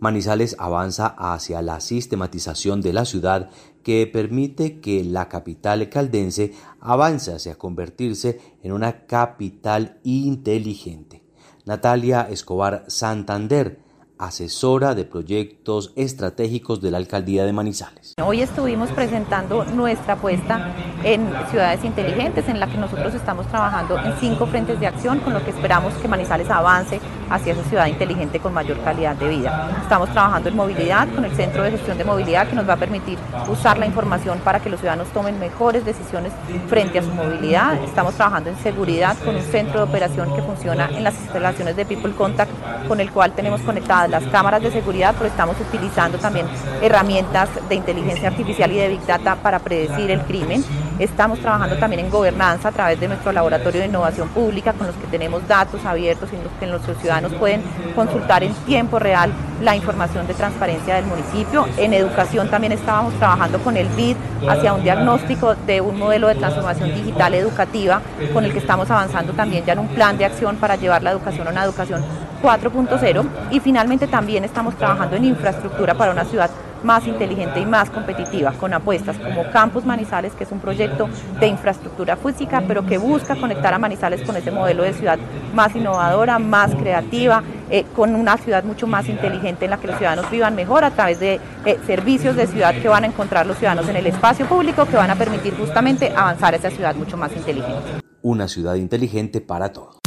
[0.00, 3.50] Manizales avanza hacia la sistematización de la ciudad
[3.82, 11.22] que permite que la capital caldense avance hacia convertirse en una capital inteligente.
[11.66, 13.78] Natalia Escobar Santander,
[14.18, 18.14] asesora de proyectos estratégicos de la Alcaldía de Manizales.
[18.24, 24.14] Hoy estuvimos presentando nuestra apuesta en ciudades inteligentes, en la que nosotros estamos trabajando en
[24.18, 27.00] cinco frentes de acción, con lo que esperamos que Manizales avance
[27.30, 29.70] hacia esa ciudad inteligente con mayor calidad de vida.
[29.82, 32.76] Estamos trabajando en movilidad con el Centro de Gestión de Movilidad, que nos va a
[32.76, 36.32] permitir usar la información para que los ciudadanos tomen mejores decisiones
[36.68, 37.82] frente a su movilidad.
[37.84, 41.84] Estamos trabajando en seguridad con un centro de operación que funciona en las instalaciones de
[41.84, 42.50] People Contact,
[42.88, 46.46] con el cual tenemos conectadas las cámaras de seguridad, pero estamos utilizando también
[46.82, 50.64] herramientas de inteligencia artificial y de Big Data para predecir el crimen.
[50.98, 54.96] Estamos trabajando también en gobernanza a través de nuestro laboratorio de innovación pública, con los
[54.96, 57.62] que tenemos datos abiertos en los que nuestros ciudadanos pueden
[57.94, 59.30] consultar en tiempo real
[59.60, 61.66] la información de transparencia del municipio.
[61.76, 64.16] En educación también estábamos trabajando con el BID
[64.48, 68.00] hacia un diagnóstico de un modelo de transformación digital educativa,
[68.32, 71.10] con el que estamos avanzando también ya en un plan de acción para llevar la
[71.10, 72.02] educación a una educación
[72.42, 76.50] 4.0 y finalmente también estamos trabajando en infraestructura para una ciudad
[76.82, 81.46] más inteligente y más competitiva, con apuestas como Campus Manizales, que es un proyecto de
[81.46, 85.18] infraestructura física, pero que busca conectar a Manizales con ese modelo de ciudad
[85.54, 89.96] más innovadora, más creativa, eh, con una ciudad mucho más inteligente en la que los
[89.96, 93.58] ciudadanos vivan mejor a través de eh, servicios de ciudad que van a encontrar los
[93.58, 97.16] ciudadanos en el espacio público, que van a permitir justamente avanzar a esa ciudad mucho
[97.16, 98.00] más inteligente.
[98.22, 99.98] Una ciudad inteligente para todos.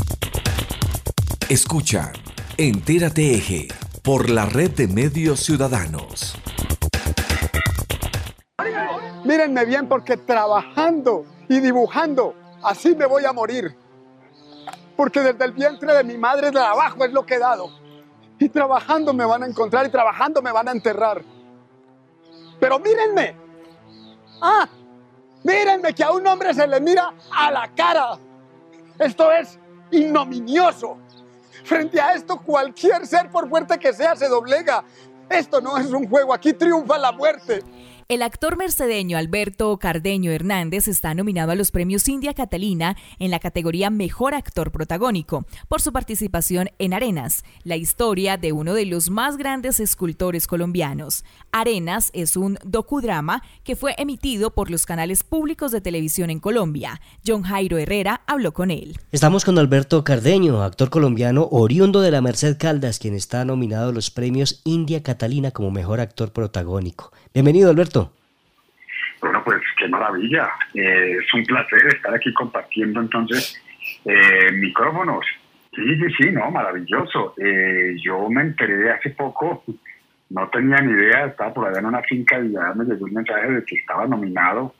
[1.49, 2.11] Escucha
[2.57, 3.67] Entérate Eje
[4.03, 6.35] por la red de medios ciudadanos.
[9.23, 13.73] Mírenme bien porque trabajando y dibujando, así me voy a morir.
[14.97, 17.69] Porque desde el vientre de mi madre trabajo es lo que he dado.
[18.37, 21.23] Y trabajando me van a encontrar y trabajando me van a enterrar.
[22.59, 23.37] Pero mírenme.
[24.41, 24.67] Ah,
[25.43, 28.17] mírenme que a un hombre se le mira a la cara.
[28.99, 29.57] Esto es
[29.91, 30.97] ignominioso.
[31.63, 34.83] Frente a esto, cualquier ser, por fuerte que sea, se doblega.
[35.29, 37.63] Esto no es un juego, aquí triunfa la muerte.
[38.09, 43.39] El actor mercedeño Alberto Cardeño Hernández está nominado a los premios India Catalina en la
[43.39, 49.09] categoría Mejor Actor Protagónico por su participación en Arenas, la historia de uno de los
[49.09, 51.23] más grandes escultores colombianos.
[51.53, 56.99] Arenas es un docudrama que fue emitido por los canales públicos de televisión en Colombia.
[57.25, 58.99] John Jairo Herrera habló con él.
[59.13, 63.93] Estamos con Alberto Cardeño, actor colombiano oriundo de la Merced Caldas, quien está nominado a
[63.93, 67.13] los premios India Catalina como Mejor Actor Protagónico.
[67.33, 68.13] Bienvenido, Alberto.
[69.19, 70.51] Bueno, pues qué maravilla.
[70.75, 73.59] Eh, es un placer estar aquí compartiendo entonces
[74.05, 75.25] eh, micrófonos.
[75.73, 77.33] Sí, sí, sí, no, maravilloso.
[77.43, 79.63] Eh, yo me enteré hace poco,
[80.29, 83.13] no tenía ni idea, estaba por allá en una finca y ya me llegó un
[83.13, 84.75] mensaje de que estaba nominado.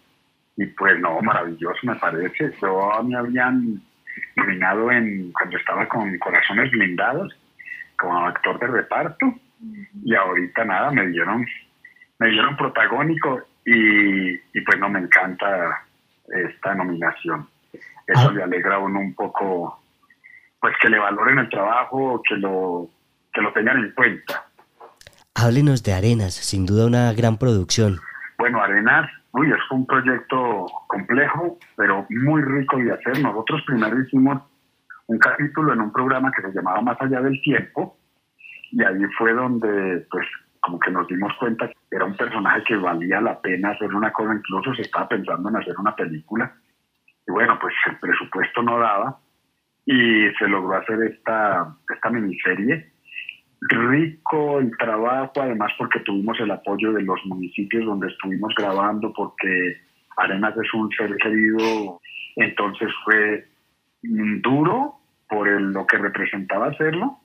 [0.56, 2.54] Y pues no, maravilloso me parece.
[2.62, 3.82] Yo me habían
[4.36, 7.36] nominado en cuando estaba con Corazones Blindados
[7.98, 9.34] como actor de reparto
[10.04, 11.46] y ahorita nada, me dieron
[12.20, 15.84] me dieron protagónico y, pues no me encanta
[16.28, 17.48] esta nominación.
[18.08, 18.32] Eso ah.
[18.32, 19.82] le alegra a uno un poco,
[20.60, 22.90] pues que le valoren el trabajo, que lo,
[23.34, 24.46] que lo tengan en cuenta.
[25.36, 28.00] Háblenos de Arenas, sin duda una gran producción.
[28.38, 33.20] Bueno, Arenas, uy, es un proyecto complejo, pero muy rico de hacer.
[33.22, 34.42] Nosotros primero hicimos
[35.08, 37.98] un capítulo en un programa que se llamaba Más allá del tiempo,
[38.72, 40.26] y ahí fue donde pues
[40.64, 44.14] como que nos dimos cuenta que era un personaje que valía la pena hacer una
[44.14, 46.56] cosa, incluso se estaba pensando en hacer una película.
[47.28, 49.20] Y bueno, pues el presupuesto no daba
[49.86, 52.94] y se logró hacer esta, esta miniserie.
[53.60, 59.78] Rico el trabajo, además porque tuvimos el apoyo de los municipios donde estuvimos grabando, porque
[60.16, 62.00] Arenas es un ser querido,
[62.38, 63.48] entonces fue
[64.02, 64.96] duro
[65.28, 67.20] por lo que representaba hacerlo,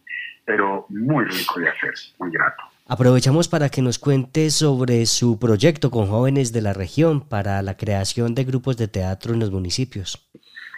[0.44, 2.64] pero muy rico de hacer, muy grato.
[2.90, 7.76] Aprovechamos para que nos cuente sobre su proyecto con jóvenes de la región para la
[7.76, 10.26] creación de grupos de teatro en los municipios.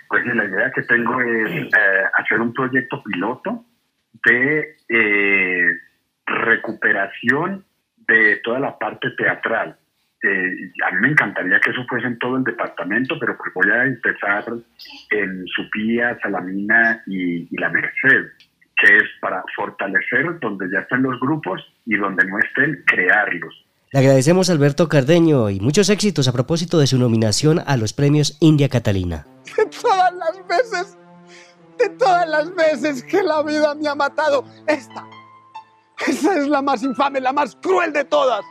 [0.08, 1.68] Pues la idea que tengo es eh,
[2.14, 3.64] hacer un proyecto piloto
[4.24, 5.66] de eh,
[6.26, 7.64] recuperación
[8.08, 9.78] de toda la parte teatral.
[10.20, 13.70] Eh, a mí me encantaría que eso fuese en todo el departamento, pero pues voy
[13.70, 14.46] a empezar
[15.10, 18.32] en Supía, Salamina y La Merced
[18.80, 23.54] que es para fortalecer donde ya están los grupos y donde no estén, crearlos.
[23.92, 27.92] Le agradecemos a Alberto Cardeño y muchos éxitos a propósito de su nominación a los
[27.92, 29.26] premios India Catalina.
[29.56, 30.96] De todas las veces,
[31.76, 35.06] de todas las veces que la vida me ha matado, esta,
[36.06, 38.44] esa es la más infame, la más cruel de todas.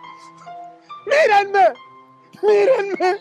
[1.05, 1.67] Mírenme,
[2.43, 3.17] mírenme,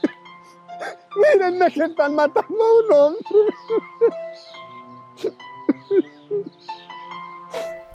[1.17, 3.23] mírenme que están matando a un hombre.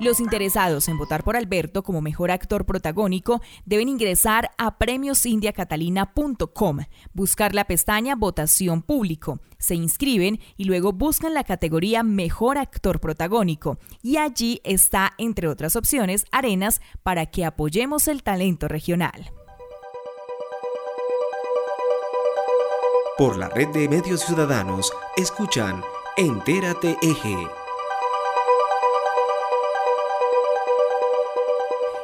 [0.04, 6.80] Los interesados en votar por Alberto como mejor actor protagónico deben ingresar a premiosindiacatalina.com,
[7.14, 13.78] buscar la pestaña Votación Público, se inscriben y luego buscan la categoría Mejor Actor Protagónico.
[14.02, 19.32] Y allí está, entre otras opciones, Arenas para que apoyemos el talento regional.
[23.18, 25.82] Por la red de medios ciudadanos, escuchan
[26.18, 27.48] Entérate Eje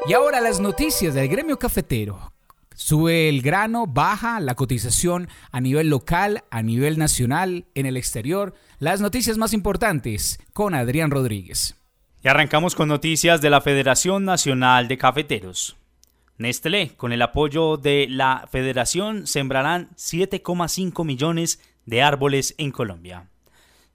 [0.10, 2.34] Y ahora las noticias del gremio cafetero.
[2.74, 8.56] Sube el grano, baja la cotización a nivel local, a nivel nacional, en el exterior.
[8.80, 11.76] Las noticias más importantes con Adrián Rodríguez.
[12.24, 15.78] Y arrancamos con noticias de la Federación Nacional de Cafeteros.
[16.39, 23.30] Nestlé, con el apoyo de la Federación, sembrarán 7,5 millones de árboles en Colombia.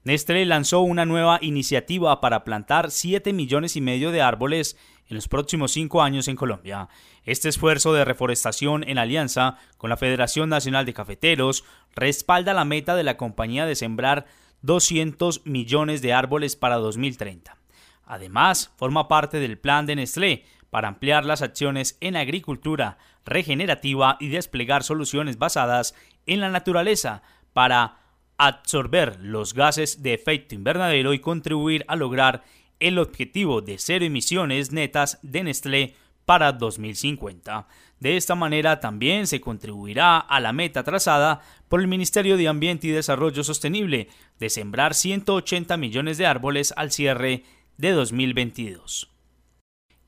[0.05, 5.27] Nestlé lanzó una nueva iniciativa para plantar 7 millones y medio de árboles en los
[5.27, 6.89] próximos cinco años en Colombia.
[7.23, 11.63] Este esfuerzo de reforestación en alianza con la Federación Nacional de Cafeteros
[11.95, 14.25] respalda la meta de la compañía de sembrar
[14.61, 17.57] 200 millones de árboles para 2030.
[18.05, 24.29] Además, forma parte del plan de Nestlé para ampliar las acciones en agricultura regenerativa y
[24.29, 27.99] desplegar soluciones basadas en la naturaleza para
[28.37, 32.43] absorber los gases de efecto invernadero y contribuir a lograr
[32.79, 37.67] el objetivo de cero emisiones netas de Nestlé para 2050.
[37.99, 42.87] De esta manera también se contribuirá a la meta trazada por el Ministerio de Ambiente
[42.87, 44.09] y Desarrollo Sostenible
[44.39, 47.43] de sembrar 180 millones de árboles al cierre
[47.77, 49.11] de 2022.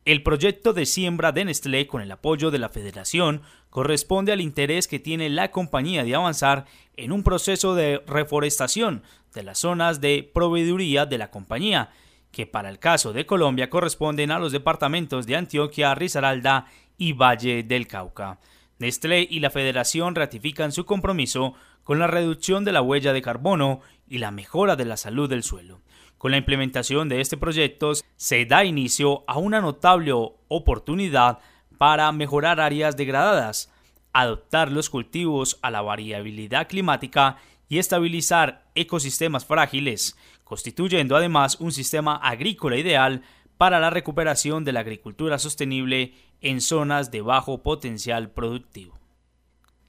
[0.06, 4.88] El proyecto de siembra de Nestlé con el apoyo de la Federación corresponde al interés
[4.88, 9.04] que tiene la compañía de avanzar en un proceso de reforestación
[9.34, 11.90] de las zonas de proveeduría de la compañía
[12.38, 17.64] que para el caso de Colombia corresponden a los departamentos de Antioquia, Risaralda y Valle
[17.64, 18.38] del Cauca.
[18.78, 23.82] Nestlé y la Federación ratifican su compromiso con la reducción de la huella de carbono
[24.08, 25.82] y la mejora de la salud del suelo.
[26.20, 30.12] Con la implementación de este proyecto se da inicio a una notable
[30.48, 31.40] oportunidad
[31.80, 33.74] para mejorar áreas degradadas,
[34.14, 40.16] adaptar los cultivos a la variabilidad climática y estabilizar ecosistemas frágiles,
[40.48, 43.22] constituyendo además un sistema agrícola ideal
[43.58, 48.98] para la recuperación de la agricultura sostenible en zonas de bajo potencial productivo.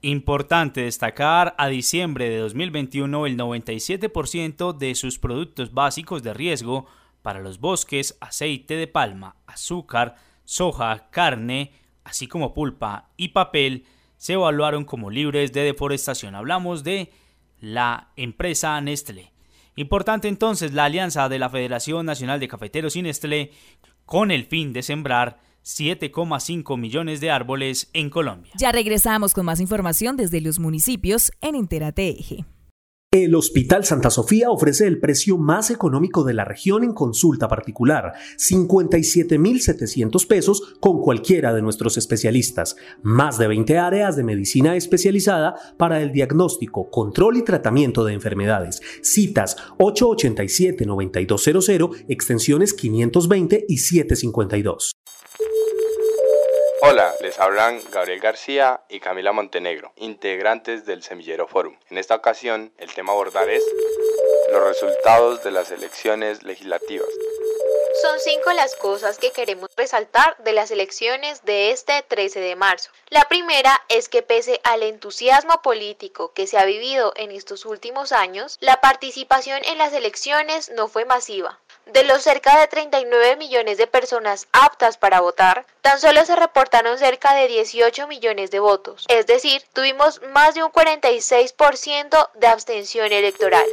[0.01, 6.87] Importante destacar, a diciembre de 2021 el 97% de sus productos básicos de riesgo
[7.21, 11.71] para los bosques, aceite de palma, azúcar, soja, carne,
[12.03, 13.85] así como pulpa y papel,
[14.17, 16.35] se evaluaron como libres de deforestación.
[16.35, 17.13] Hablamos de
[17.61, 19.31] la empresa Nestlé.
[19.79, 23.51] Importante entonces la alianza de la Federación Nacional de Cafeteros y Nestlé
[24.03, 28.51] con el fin de sembrar 7,5 millones de árboles en Colombia.
[28.57, 32.43] Ya regresamos con más información desde los municipios en Entérate Eje.
[33.11, 38.13] El Hospital Santa Sofía ofrece el precio más económico de la región en consulta particular,
[38.37, 42.75] 57.700 pesos con cualquiera de nuestros especialistas.
[43.01, 48.79] Más de 20 áreas de medicina especializada para el diagnóstico, control y tratamiento de enfermedades.
[49.01, 54.91] Citas 887-9200, extensiones 520 y 752.
[56.81, 61.77] Hola, les hablan Gabriel García y Camila Montenegro, integrantes del Semillero Forum.
[61.89, 63.65] En esta ocasión, el tema a abordar es
[64.49, 67.09] los resultados de las elecciones legislativas.
[68.01, 72.91] Son cinco las cosas que queremos resaltar de las elecciones de este 13 de marzo.
[73.09, 78.13] La primera es que pese al entusiasmo político que se ha vivido en estos últimos
[78.13, 81.59] años, la participación en las elecciones no fue masiva.
[81.93, 86.99] De los cerca de 39 millones de personas aptas para votar, tan solo se reportaron
[86.99, 93.11] cerca de 18 millones de votos, es decir, tuvimos más de un 46% de abstención
[93.11, 93.65] electoral.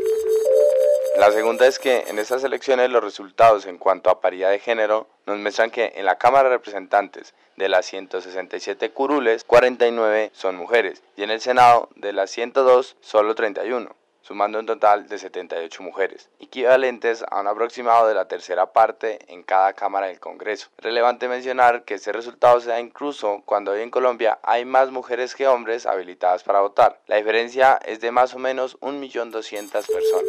[1.18, 5.07] La segunda es que en estas elecciones los resultados en cuanto a paridad de género
[5.26, 11.02] nos muestran que en la Cámara de Representantes de las 167 curules, 49 son mujeres
[11.16, 13.94] y en el Senado de las 102 solo 31
[14.26, 19.44] sumando un total de 78 mujeres, equivalentes a un aproximado de la tercera parte en
[19.44, 20.68] cada Cámara del Congreso.
[20.78, 25.36] Relevante mencionar que este resultado se da incluso cuando hoy en Colombia hay más mujeres
[25.36, 27.00] que hombres habilitadas para votar.
[27.06, 30.24] La diferencia es de más o menos 1.200.000 personas.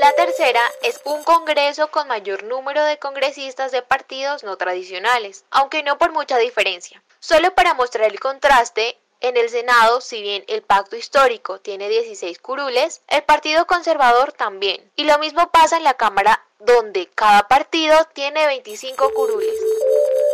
[0.00, 5.84] La tercera es un Congreso con mayor número de congresistas de partidos no tradicionales, aunque
[5.84, 7.02] no por mucha diferencia.
[7.20, 12.38] Solo para mostrar el contraste, en el Senado, si bien el pacto histórico tiene 16
[12.38, 14.90] curules, el Partido Conservador también.
[14.96, 19.65] Y lo mismo pasa en la Cámara, donde cada partido tiene 25 curules.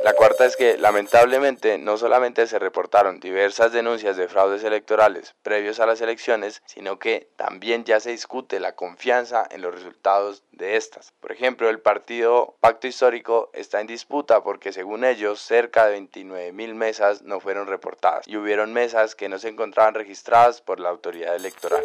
[0.05, 5.79] La cuarta es que, lamentablemente, no solamente se reportaron diversas denuncias de fraudes electorales previos
[5.79, 10.77] a las elecciones, sino que también ya se discute la confianza en los resultados de
[10.77, 11.13] estas.
[11.21, 16.53] Por ejemplo, el partido Pacto Histórico está en disputa porque, según ellos, cerca de 29
[16.53, 20.89] mil mesas no fueron reportadas y hubieron mesas que no se encontraban registradas por la
[20.89, 21.83] autoridad electoral.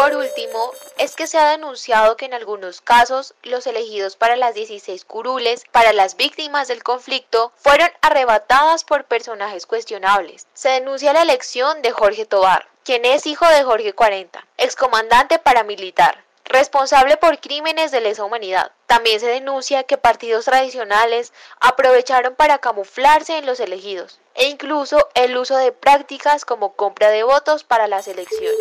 [0.00, 4.54] Por último, es que se ha denunciado que en algunos casos los elegidos para las
[4.54, 10.46] 16 curules, para las víctimas del conflicto, fueron arrebatadas por personajes cuestionables.
[10.54, 16.24] Se denuncia la elección de Jorge Tobar, quien es hijo de Jorge 40, excomandante paramilitar,
[16.46, 18.72] responsable por crímenes de lesa humanidad.
[18.86, 25.36] También se denuncia que partidos tradicionales aprovecharon para camuflarse en los elegidos e incluso el
[25.36, 28.56] uso de prácticas como compra de votos para las elecciones.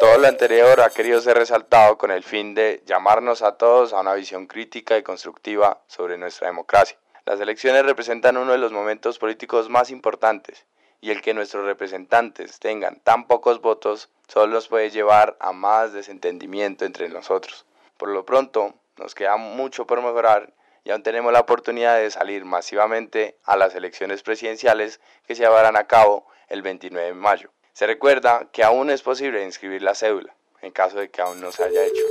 [0.00, 4.00] Todo lo anterior ha querido ser resaltado con el fin de llamarnos a todos a
[4.00, 6.96] una visión crítica y constructiva sobre nuestra democracia.
[7.26, 10.64] Las elecciones representan uno de los momentos políticos más importantes
[11.02, 15.92] y el que nuestros representantes tengan tan pocos votos solo nos puede llevar a más
[15.92, 17.66] desentendimiento entre nosotros.
[17.98, 22.46] Por lo pronto, nos queda mucho por mejorar y aún tenemos la oportunidad de salir
[22.46, 27.50] masivamente a las elecciones presidenciales que se llevarán a cabo el 29 de mayo.
[27.72, 31.52] Se recuerda que aún es posible inscribir la cédula, en caso de que aún no
[31.52, 32.02] se haya hecho.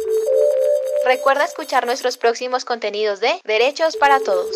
[1.06, 4.56] Recuerda escuchar nuestros próximos contenidos de Derechos para Todos.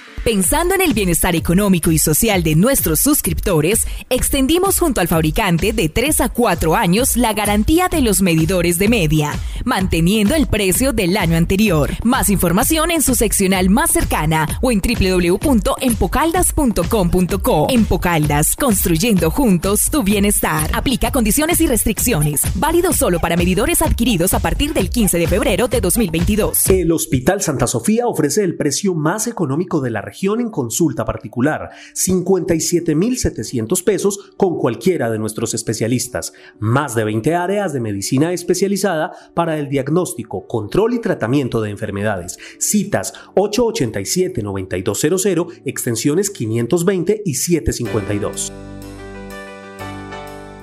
[0.23, 5.89] Pensando en el bienestar económico y social de nuestros suscriptores, extendimos junto al fabricante de
[5.89, 9.33] 3 a 4 años la garantía de los medidores de media,
[9.65, 11.89] manteniendo el precio del año anterior.
[12.03, 17.67] Más información en su seccional más cercana o en www.empocaldas.com.co.
[17.71, 20.69] Empocaldas, construyendo juntos tu bienestar.
[20.71, 22.43] Aplica condiciones y restricciones.
[22.53, 26.69] Válido solo para medidores adquiridos a partir del 15 de febrero de 2022.
[26.69, 31.69] El Hospital Santa Sofía ofrece el precio más económico de la región en consulta particular,
[31.93, 39.57] 57.700 pesos con cualquiera de nuestros especialistas, más de 20 áreas de medicina especializada para
[39.57, 42.37] el diagnóstico, control y tratamiento de enfermedades.
[42.59, 48.51] Citas 887-9200, extensiones 520 y 752.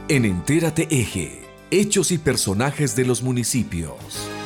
[0.08, 4.37] En Entérate Eje, hechos y personajes de los municipios.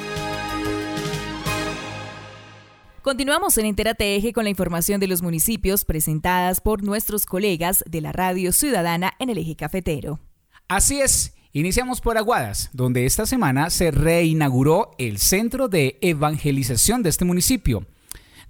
[3.02, 8.00] Continuamos en Entérate Eje con la información de los municipios presentadas por nuestros colegas de
[8.00, 10.20] la Radio Ciudadana en el Eje Cafetero.
[10.68, 17.08] Así es, iniciamos por Aguadas, donde esta semana se reinauguró el centro de evangelización de
[17.08, 17.84] este municipio.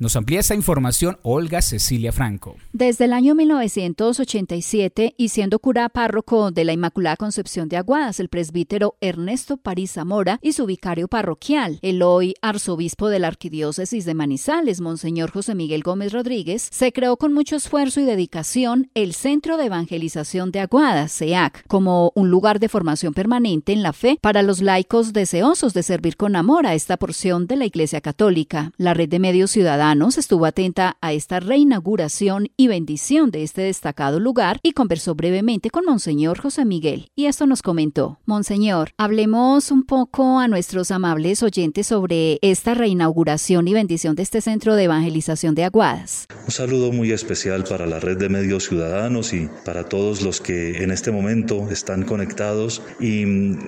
[0.03, 2.57] Nos amplía esta información Olga Cecilia Franco.
[2.73, 8.29] Desde el año 1987 y siendo cura párroco de la Inmaculada Concepción de Aguadas, el
[8.29, 14.15] presbítero Ernesto París Zamora y su vicario parroquial, el hoy arzobispo de la Arquidiócesis de
[14.15, 19.57] Manizales, Monseñor José Miguel Gómez Rodríguez, se creó con mucho esfuerzo y dedicación el Centro
[19.57, 24.43] de Evangelización de Aguadas, CEAC, como un lugar de formación permanente en la fe para
[24.43, 28.73] los laicos deseosos de servir con amor a esta porción de la Iglesia Católica.
[28.79, 34.21] La red de medios ciudadanos estuvo atenta a esta reinauguración y bendición de este destacado
[34.21, 37.09] lugar y conversó brevemente con Monseñor José Miguel.
[37.15, 38.19] Y esto nos comentó.
[38.25, 44.41] Monseñor, hablemos un poco a nuestros amables oyentes sobre esta reinauguración y bendición de este
[44.41, 46.27] centro de evangelización de Aguadas.
[46.47, 50.83] Un saludo muy especial para la red de medios ciudadanos y para todos los que
[50.83, 53.59] en este momento están conectados y mm,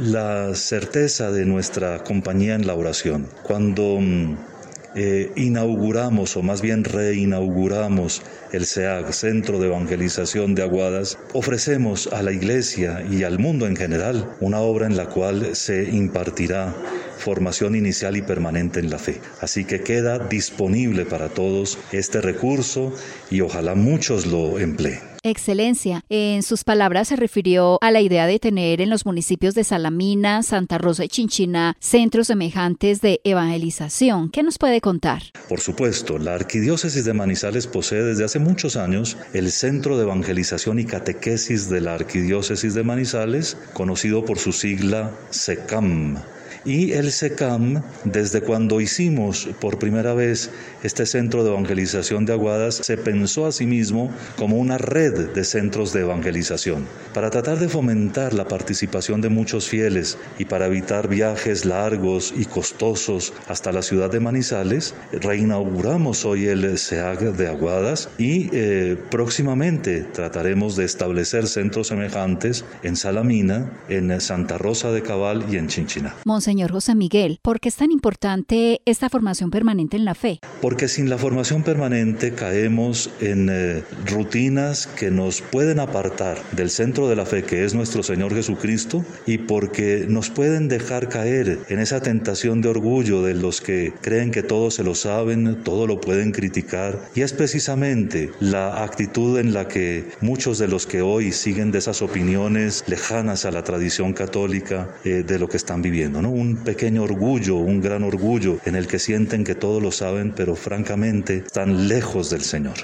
[0.00, 3.28] la certeza de nuestra compañía en la oración.
[3.42, 4.53] Cuando mm,
[4.96, 8.22] eh, inauguramos o más bien reinauguramos
[8.52, 13.76] el SEAG, Centro de Evangelización de Aguadas, ofrecemos a la Iglesia y al mundo en
[13.76, 16.74] general una obra en la cual se impartirá
[17.18, 19.20] formación inicial y permanente en la fe.
[19.40, 22.92] Así que queda disponible para todos este recurso
[23.30, 25.13] y ojalá muchos lo empleen.
[25.24, 29.64] Excelencia, en sus palabras se refirió a la idea de tener en los municipios de
[29.64, 34.28] Salamina, Santa Rosa y Chinchina centros semejantes de evangelización.
[34.28, 35.22] ¿Qué nos puede contar?
[35.48, 40.78] Por supuesto, la Arquidiócesis de Manizales posee desde hace muchos años el Centro de Evangelización
[40.78, 46.18] y Catequesis de la Arquidiócesis de Manizales, conocido por su sigla SECAM
[46.64, 50.50] y el SECAM, desde cuando hicimos por primera vez
[50.82, 55.44] este centro de evangelización de Aguadas, se pensó a sí mismo como una red de
[55.44, 56.86] centros de evangelización.
[57.12, 62.44] Para tratar de fomentar la participación de muchos fieles y para evitar viajes largos y
[62.44, 70.02] costosos hasta la ciudad de Manizales, reinauguramos hoy el SEAG de Aguadas y eh, próximamente
[70.02, 76.14] trataremos de establecer centros semejantes en Salamina, en Santa Rosa de Cabal y en Chinchina
[76.54, 80.38] señor José Miguel, ¿por qué es tan importante esta formación permanente en la fe?
[80.62, 87.08] Porque sin la formación permanente caemos en eh, rutinas que nos pueden apartar del centro
[87.08, 91.80] de la fe que es nuestro Señor Jesucristo y porque nos pueden dejar caer en
[91.80, 96.00] esa tentación de orgullo de los que creen que todo se lo saben, todo lo
[96.00, 101.32] pueden criticar y es precisamente la actitud en la que muchos de los que hoy
[101.32, 106.22] siguen de esas opiniones lejanas a la tradición católica eh, de lo que están viviendo,
[106.22, 106.43] ¿no?
[106.44, 110.54] Un pequeño orgullo, un gran orgullo en el que sienten que todo lo saben, pero
[110.54, 112.74] francamente están lejos del Señor.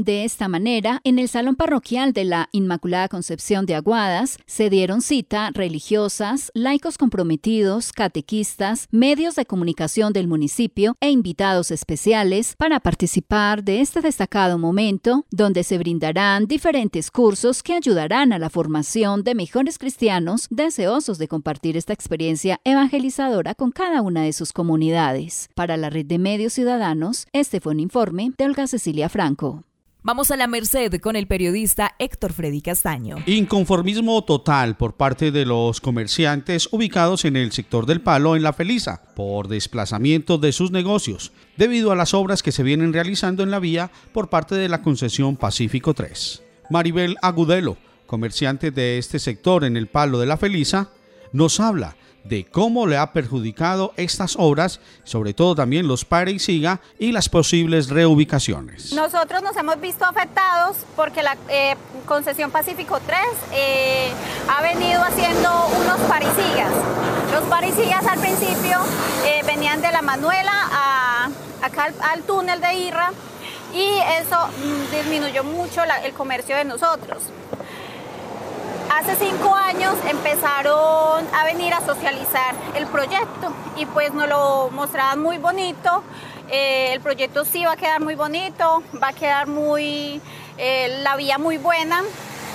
[0.00, 5.02] De esta manera, en el Salón Parroquial de la Inmaculada Concepción de Aguadas se dieron
[5.02, 13.62] cita religiosas, laicos comprometidos, catequistas, medios de comunicación del municipio e invitados especiales para participar
[13.62, 19.34] de este destacado momento donde se brindarán diferentes cursos que ayudarán a la formación de
[19.34, 25.50] mejores cristianos deseosos de compartir esta experiencia evangelizadora con cada una de sus comunidades.
[25.54, 29.62] Para la red de medios ciudadanos, este fue un informe de Olga Cecilia Franco.
[30.02, 33.16] Vamos a la Merced con el periodista Héctor Freddy Castaño.
[33.26, 38.54] Inconformismo total por parte de los comerciantes ubicados en el sector del Palo en La
[38.54, 43.50] Feliza por desplazamiento de sus negocios debido a las obras que se vienen realizando en
[43.50, 46.44] la vía por parte de la concesión Pacífico 3.
[46.70, 47.76] Maribel Agudelo,
[48.06, 50.88] comerciante de este sector en el Palo de La Feliza,
[51.34, 51.94] nos habla
[52.24, 57.12] de cómo le ha perjudicado estas obras, sobre todo también los pare y siga y
[57.12, 58.92] las posibles reubicaciones.
[58.92, 63.18] Nosotros nos hemos visto afectados porque la eh, concesión Pacífico 3
[63.52, 64.10] eh,
[64.48, 66.72] ha venido haciendo unos parisigas.
[67.32, 68.78] Los parisigas al principio
[69.24, 71.28] eh, venían de la Manuela a,
[71.62, 73.12] acá al, túnel de Irra
[73.72, 77.22] y eso mm, disminuyó mucho el comercio de nosotros.
[78.90, 85.20] Hace cinco años empezaron a venir a socializar el proyecto y pues nos lo mostraban
[85.20, 86.02] muy bonito.
[86.50, 90.20] Eh, el proyecto sí va a quedar muy bonito, va a quedar muy,
[90.58, 92.02] eh, la vía muy buena,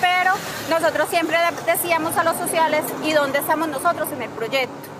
[0.01, 0.33] pero
[0.69, 4.94] nosotros siempre decíamos a los sociales, ¿y dónde estamos nosotros en el proyecto?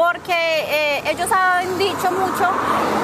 [0.00, 2.48] Porque eh, ellos han dicho mucho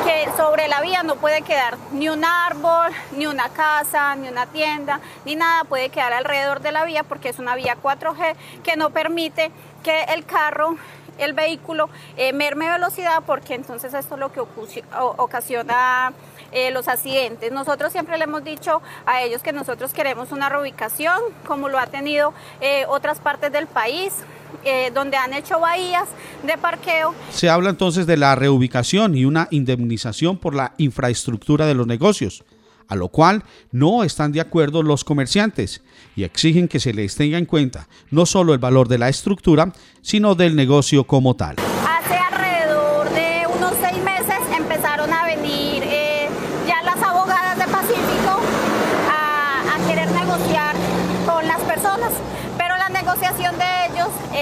[0.06, 4.46] que sobre la vía no puede quedar ni un árbol, ni una casa, ni una
[4.46, 8.76] tienda, ni nada puede quedar alrededor de la vía porque es una vía 4G que
[8.76, 9.50] no permite
[9.82, 10.76] que el carro
[11.18, 16.14] el vehículo eh, merme velocidad porque entonces esto es lo que ocasiona
[16.50, 17.52] eh, los accidentes.
[17.52, 21.88] Nosotros siempre le hemos dicho a ellos que nosotros queremos una reubicación como lo ha
[21.88, 22.32] tenido
[22.88, 24.14] otras partes del país.
[24.64, 26.08] Eh, donde han hecho bahías
[26.42, 27.14] de parqueo.
[27.30, 32.44] Se habla entonces de la reubicación y una indemnización por la infraestructura de los negocios,
[32.88, 35.82] a lo cual no están de acuerdo los comerciantes
[36.16, 39.72] y exigen que se les tenga en cuenta no solo el valor de la estructura,
[40.02, 41.56] sino del negocio como tal.
[41.58, 46.28] Hace alrededor de unos seis meses empezaron a venir eh,
[46.66, 48.40] ya las abogadas de Pacífico
[49.08, 50.74] a querer negociar
[51.24, 52.10] con las personas,
[52.56, 53.76] pero la negociación de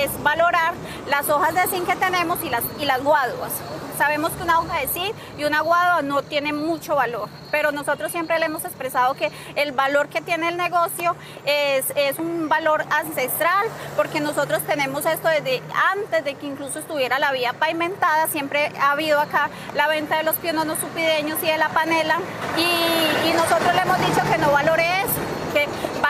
[0.02, 0.74] es valorar
[1.08, 3.52] las hojas de zinc que tenemos y las, y las guaduas.
[3.96, 8.10] Sabemos que una hoja de zinc y una guadua no tiene mucho valor, pero nosotros
[8.10, 11.14] siempre le hemos expresado que el valor que tiene el negocio
[11.46, 17.20] es, es un valor ancestral, porque nosotros tenemos esto desde antes de que incluso estuviera
[17.20, 21.58] la vía pavimentada, siempre ha habido acá la venta de los piononos supideños y de
[21.58, 22.18] la panela,
[22.56, 25.33] y, y nosotros le hemos dicho que no valore eso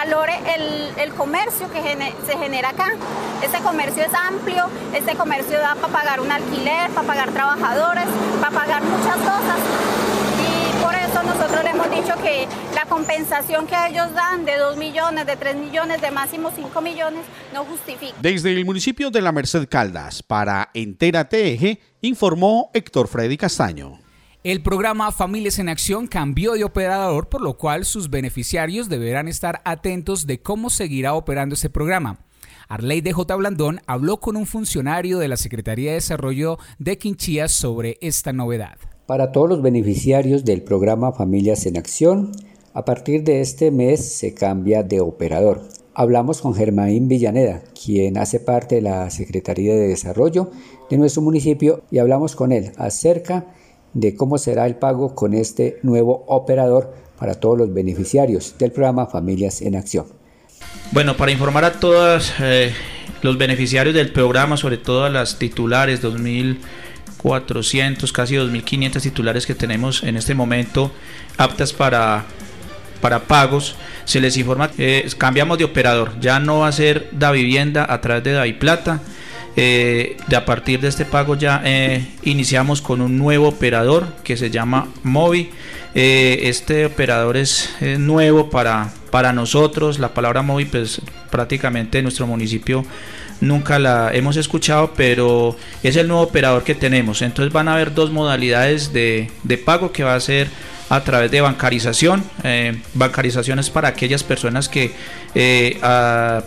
[0.05, 0.35] valore
[0.99, 1.81] el, comercio que
[2.27, 2.93] se genera acá.
[3.43, 8.05] Este comercio es amplio, este comercio da para pagar un alquiler, para pagar trabajadores,
[8.41, 9.59] para pagar muchas cosas.
[10.43, 14.77] Y por eso nosotros le hemos dicho que la compensación que ellos dan de 2
[14.77, 18.15] millones, de 3 millones, de máximo 5 millones, no justifica.
[18.21, 24.04] Desde el municipio de la Merced Caldas, para Entera TEG, informó Héctor Freddy Castaño.
[24.45, 29.63] El programa Familias en Acción cambió de operador, por lo cual sus beneficiarios deberán estar
[29.65, 32.19] atentos de cómo seguirá operando este programa.
[32.69, 33.37] Arley J.
[33.37, 38.77] Blandón habló con un funcionario de la Secretaría de Desarrollo de Quinchías sobre esta novedad.
[39.07, 42.33] Para todos los beneficiarios del programa Familias en Acción,
[42.75, 45.63] a partir de este mes se cambia de operador.
[45.95, 50.51] Hablamos con Germain Villaneda, quien hace parte de la Secretaría de Desarrollo
[50.91, 53.47] de nuestro municipio, y hablamos con él acerca
[53.95, 59.07] de cómo será el pago con este nuevo operador para todos los beneficiarios del programa
[59.07, 60.07] Familias en Acción.
[60.93, 62.73] Bueno, para informar a todos eh,
[63.23, 70.03] los beneficiarios del programa, sobre todo a las titulares, 2.400, casi 2.500 titulares que tenemos
[70.03, 70.91] en este momento
[71.39, 72.25] aptas para,
[73.01, 77.31] para pagos, se les informa que cambiamos de operador, ya no va a ser Da
[77.31, 79.01] Vivienda a través de Da Plata,
[79.57, 84.37] eh, de a partir de este pago ya eh, iniciamos con un nuevo operador que
[84.37, 85.51] se llama Movi.
[85.95, 90.01] Eh, este operador es, nuevo para, para nosotros.
[90.01, 91.01] La palabra Movi pues
[91.31, 92.85] prácticamente en nuestro municipio
[93.41, 97.23] nunca la hemos escuchado, pero es el nuevo operador que tenemos.
[97.23, 99.31] Entonces van a haber dos modalidades de,
[99.65, 100.49] pago que va a ser
[100.89, 102.25] a través de bancarización.
[102.95, 104.93] bancarización es para aquellas personas que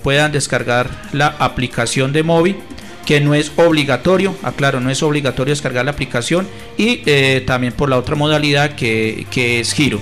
[0.04, 2.58] puedan descargar la aplicación de móvil
[3.08, 6.46] que no es obligatorio, aclaro, no es obligatorio descargar la aplicación
[6.78, 10.02] y eh, también por la otra modalidad que, es giro.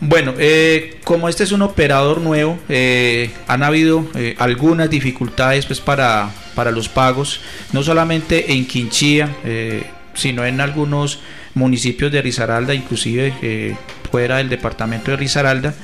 [0.00, 4.06] Bueno, eh, como este es un operador nuevo, eh, han habido
[4.38, 7.42] algunas dificultades pues, para, para los pagos,
[7.74, 9.36] no solamente en Quinchía,
[10.14, 11.20] sino en algunos
[11.52, 13.76] municipios de Risaralda, inclusive
[14.10, 15.74] fuera del departamento de Risaralda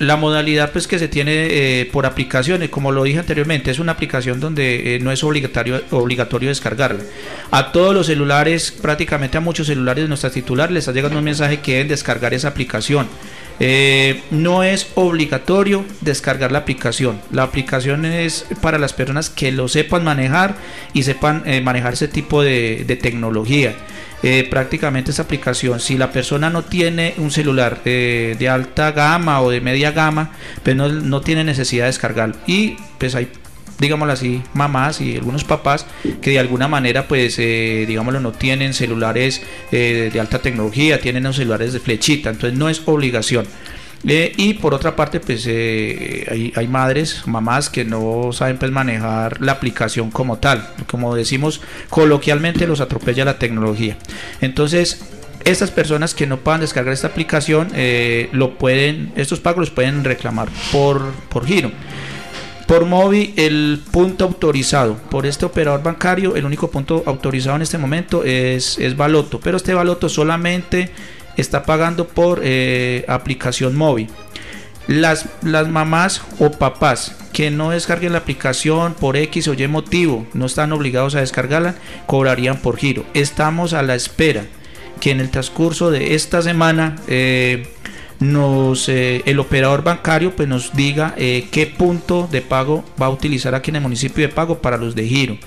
[0.00, 3.92] la modalidad pues que se tiene eh, por aplicaciones, como lo dije anteriormente, es una
[3.92, 7.02] aplicación donde eh, no es obligatorio, obligatorio descargarla.
[7.50, 11.24] A todos los celulares, prácticamente a muchos celulares de nuestras titulares les ha llegado un
[11.24, 13.08] mensaje que deben descargar esa aplicación.
[13.62, 17.20] Eh, no es obligatorio descargar la aplicación.
[17.30, 20.56] La aplicación es para las personas que lo sepan manejar
[20.94, 23.74] y sepan manejar ese tipo de tecnología.
[24.22, 29.50] Eh, prácticamente esa aplicación, si la persona no tiene un celular de alta gama o
[29.50, 32.36] de media gama, pues no, tiene necesidad de descargarlo.
[32.46, 33.28] Y pues hay
[33.80, 35.86] digámoslo así, mamás y algunos papás
[36.20, 39.42] que de alguna manera, pues, eh, digámoslo, no tienen celulares
[39.72, 43.46] eh, de alta tecnología, tienen los celulares de flechita, entonces no es obligación.
[44.06, 49.40] Eh, y por otra parte, pues hay, hay, madres, mamás que no saben pues manejar
[49.40, 50.68] la aplicación como tal.
[50.86, 53.96] Como decimos coloquialmente, los atropella la tecnología.
[54.40, 55.02] Entonces,
[55.44, 57.68] estas personas que no puedan descargar esta aplicación,
[58.32, 61.70] lo pueden, estos pagos los pueden reclamar por, por giro.
[62.70, 67.78] Por móvil, el punto autorizado por este operador bancario, el único punto autorizado en este
[67.78, 70.88] momento es, es Baloto, pero este Baloto solamente
[71.36, 74.08] está pagando por eh, aplicación móvil.
[74.86, 80.26] Las, las mamás o papás que no descarguen la aplicación por X o Y motivo,
[80.34, 81.76] no están obligados a descargarla,
[82.06, 83.04] cobrarían por giro.
[83.14, 84.44] Estamos a la espera
[85.00, 87.68] que en el transcurso de esta semana eh,
[88.18, 93.54] nos eh, el operador bancario pues nos diga qué punto de pago va a utilizar
[93.54, 95.38] aquí en el municipio de pago para los de giro.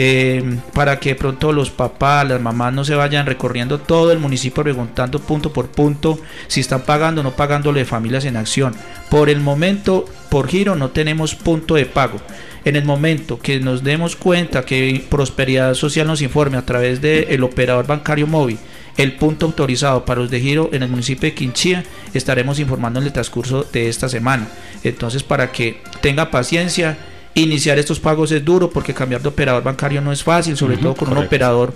[0.00, 4.62] Eh, para que pronto los papás, las mamás no se vayan recorriendo todo el municipio
[4.62, 8.76] preguntando punto por punto si están pagando o no pagando de familias en acción.
[9.10, 12.20] Por el momento, por giro no tenemos punto de pago.
[12.64, 17.42] En el momento que nos demos cuenta que Prosperidad Social nos informe a través del
[17.42, 18.58] operador bancario móvil
[18.98, 21.84] el punto autorizado para los de giro en el municipio de Quinchía
[22.14, 24.48] estaremos informando en el transcurso de esta semana.
[24.84, 26.98] Entonces, para que tenga paciencia,
[27.34, 30.94] iniciar estos pagos es duro porque cambiar de operador bancario no es fácil, sobre todo
[30.94, 31.72] con un operador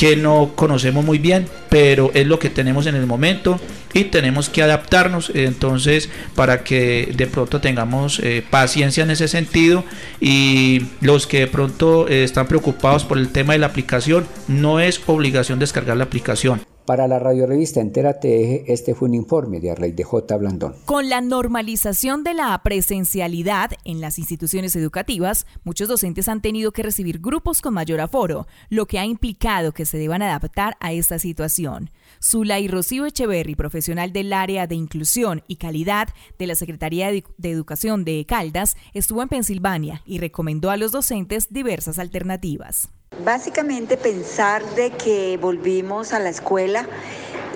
[0.00, 3.60] que no conocemos muy bien, pero es lo que tenemos en el momento
[3.92, 9.84] y tenemos que adaptarnos entonces para que de pronto tengamos eh, paciencia en ese sentido
[10.18, 14.80] y los que de pronto eh, están preocupados por el tema de la aplicación, no
[14.80, 16.62] es obligación descargar la aplicación.
[16.90, 20.36] Para la radiorevista Entera TEG, este fue un informe de Arley de J.
[20.36, 20.74] Blandón.
[20.86, 26.82] Con la normalización de la presencialidad en las instituciones educativas, muchos docentes han tenido que
[26.82, 31.20] recibir grupos con mayor aforo, lo que ha implicado que se deban adaptar a esta
[31.20, 31.90] situación.
[32.20, 36.08] Zulay Rocío Echeverry, profesional del área de inclusión y calidad
[36.40, 41.52] de la Secretaría de Educación de Caldas, estuvo en Pensilvania y recomendó a los docentes
[41.52, 42.90] diversas alternativas.
[43.24, 46.86] Básicamente pensar de que volvimos a la escuela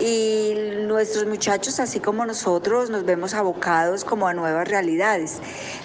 [0.04, 0.54] y
[0.86, 5.38] nuestros muchachos, así como nosotros, nos vemos abocados como a nuevas realidades.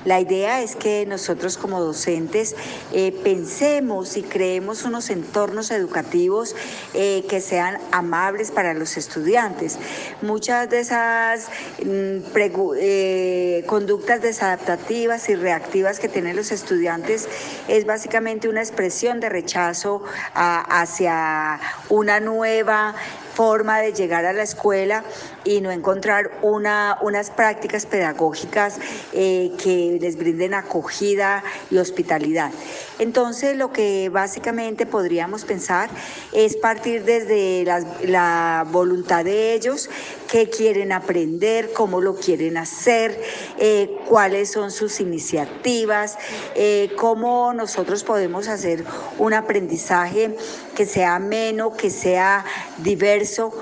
[0.03, 2.53] La idea es que nosotros como docentes
[2.91, 6.53] eh, pensemos y creemos unos entornos educativos
[6.93, 9.80] eh, que sean amables para los estudiantes.
[10.22, 11.47] Muchas de esas
[11.82, 12.38] mm,
[12.78, 17.30] eh, conductas desadaptativas y reactivas que tienen los estudiantes
[17.70, 20.03] es básicamente una expresión de rechazo
[20.34, 22.95] hacia una nueva
[23.40, 25.02] forma de llegar a la escuela
[25.44, 28.80] y no encontrar una, unas prácticas pedagógicas
[29.14, 32.52] eh, que les brinden acogida y hospitalidad.
[33.00, 35.90] Entonces, lo que básicamente podríamos pensar
[36.34, 37.64] es partir desde
[38.04, 39.90] la, voluntad de ellos,
[40.30, 43.20] qué quieren aprender, cómo lo quieren hacer,
[43.58, 46.18] eh, cuáles son sus iniciativas,
[46.56, 48.84] eh, cómo nosotros podemos hacer
[49.18, 50.36] un aprendizaje
[50.76, 52.46] que sea ameno, que sea
[52.80, 53.54] diverso,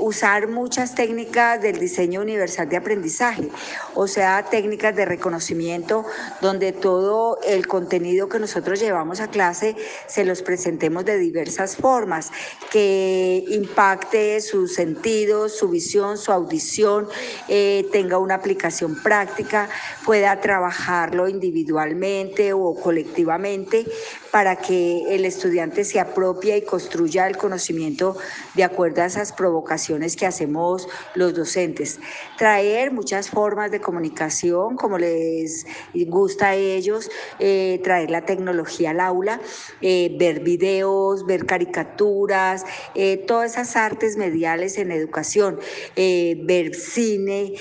[0.00, 3.48] usar muchas técnicas del diseño universal de aprendizaje,
[3.94, 6.04] o sea, técnicas de reconocimiento
[6.42, 9.76] donde todo el contenido que nosotros llevamos a clase
[10.06, 12.30] se los presentemos de diversas formas,
[12.70, 17.08] que impacte sus sentidos, su visión, su audición,
[17.48, 19.70] eh, tenga una aplicación práctica,
[20.04, 23.86] pueda trabajarlo individualmente o colectivamente
[24.30, 28.16] para que el estudiante se apropie y construya el conocimiento
[28.54, 31.98] de acuerdo a esas provocaciones que hacemos los docentes.
[32.38, 35.66] Traer muchas formas de comunicación, como les
[36.06, 39.40] gusta a ellos, eh, traer la tecnología al aula,
[39.80, 42.64] eh, ver videos, ver caricaturas,
[42.94, 45.58] eh, todas esas artes mediales en educación,
[45.96, 47.54] ver cine,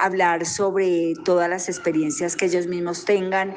[0.00, 3.54] hablar sobre todas las experiencias que ellos mismos tengan,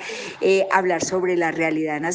[0.72, 2.09] hablar sobre la realidad nacional.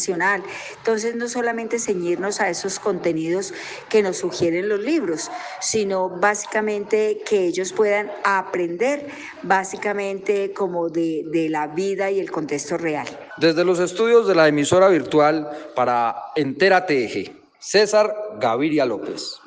[0.76, 3.53] Entonces, no solamente ceñirnos a esos contenidos
[3.88, 5.30] que nos sugieren los libros,
[5.61, 9.07] sino básicamente que ellos puedan aprender
[9.42, 13.07] básicamente como de, de la vida y el contexto real.
[13.36, 19.38] Desde los estudios de la emisora virtual para Entérate Eje, César Gaviria López.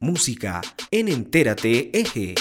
[0.00, 2.34] Música en Entérate Eje.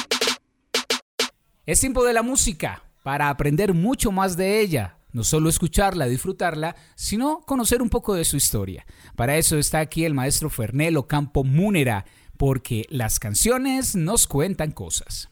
[1.65, 6.75] Es tiempo de la música para aprender mucho más de ella no solo escucharla, disfrutarla,
[6.95, 8.85] sino conocer un poco de su historia.
[9.15, 12.05] Para eso está aquí el maestro Fernelo Campo Múnera,
[12.37, 15.29] porque las canciones nos cuentan cosas.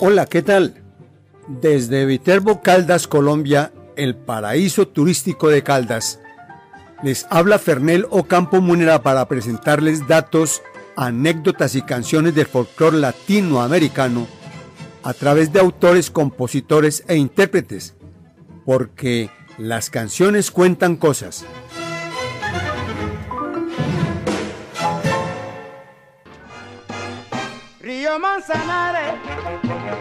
[0.00, 0.82] Hola, ¿qué tal?
[1.46, 6.20] Desde Viterbo Caldas, Colombia, el paraíso turístico de Caldas,
[7.02, 10.62] les habla Fernel Ocampo Munera para presentarles datos,
[10.96, 14.26] anécdotas y canciones del folclore latinoamericano
[15.04, 17.94] a través de autores, compositores e intérpretes,
[18.64, 21.44] porque las canciones cuentan cosas.
[27.80, 29.14] Río Manzanares,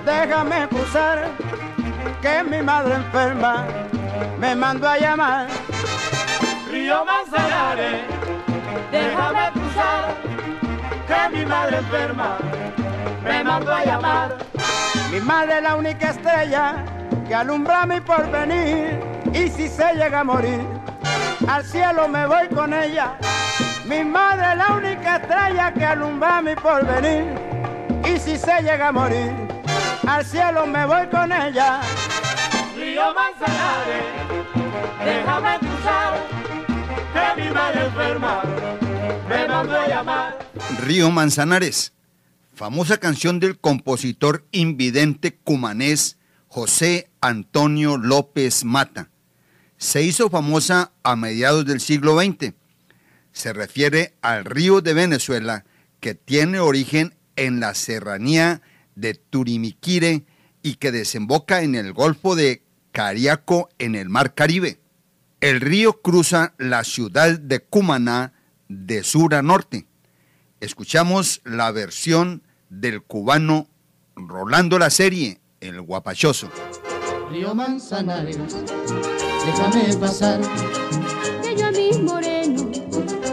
[0.05, 1.31] déjame cruzar,
[2.21, 3.67] que mi madre enferma
[4.39, 5.47] me mandó a llamar.
[6.71, 8.03] Río Manzanares,
[8.89, 10.32] déjame cruzar,
[11.13, 12.37] que mi madre enferma
[13.23, 14.37] me mandó a llamar.
[15.11, 16.83] Mi madre es la única estrella
[17.27, 18.99] que alumbra mi porvenir
[19.33, 20.61] y si se llega a morir,
[21.47, 23.17] al cielo me voy con ella.
[23.85, 27.25] Mi madre es la única estrella que alumbra mi porvenir
[28.05, 29.31] y si se llega a morir,
[30.07, 31.81] al cielo me voy con ella.
[32.75, 34.05] Río Manzanares,
[35.05, 36.13] déjame cruzar,
[37.13, 38.82] que mi madre enferma
[40.81, 41.93] Río Manzanares,
[42.53, 46.17] famosa canción del compositor invidente cumanés
[46.47, 49.09] José Antonio López Mata.
[49.77, 52.53] Se hizo famosa a mediados del siglo XX.
[53.31, 55.65] Se refiere al río de Venezuela
[55.99, 58.61] que tiene origen en la serranía
[58.95, 60.25] de Turimiquire
[60.61, 62.61] y que desemboca en el Golfo de
[62.91, 64.79] Cariaco en el Mar Caribe.
[65.39, 68.32] El río cruza la ciudad de Cumaná
[68.73, 69.85] de sur a norte.
[70.59, 73.67] Escuchamos la versión del cubano
[74.15, 76.49] Rolando la serie, el guapachoso.
[77.31, 78.37] Río Manzanares,
[79.45, 80.39] déjame pasar,
[81.41, 82.69] que yo a mi moreno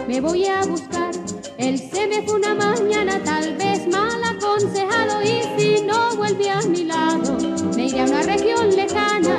[0.07, 1.11] me voy a buscar.
[1.59, 6.61] Él se me fue una mañana, tal vez mal aconsejado, y si no vuelve a
[6.63, 7.37] mi lado,
[7.75, 9.37] me iré a una región lejana.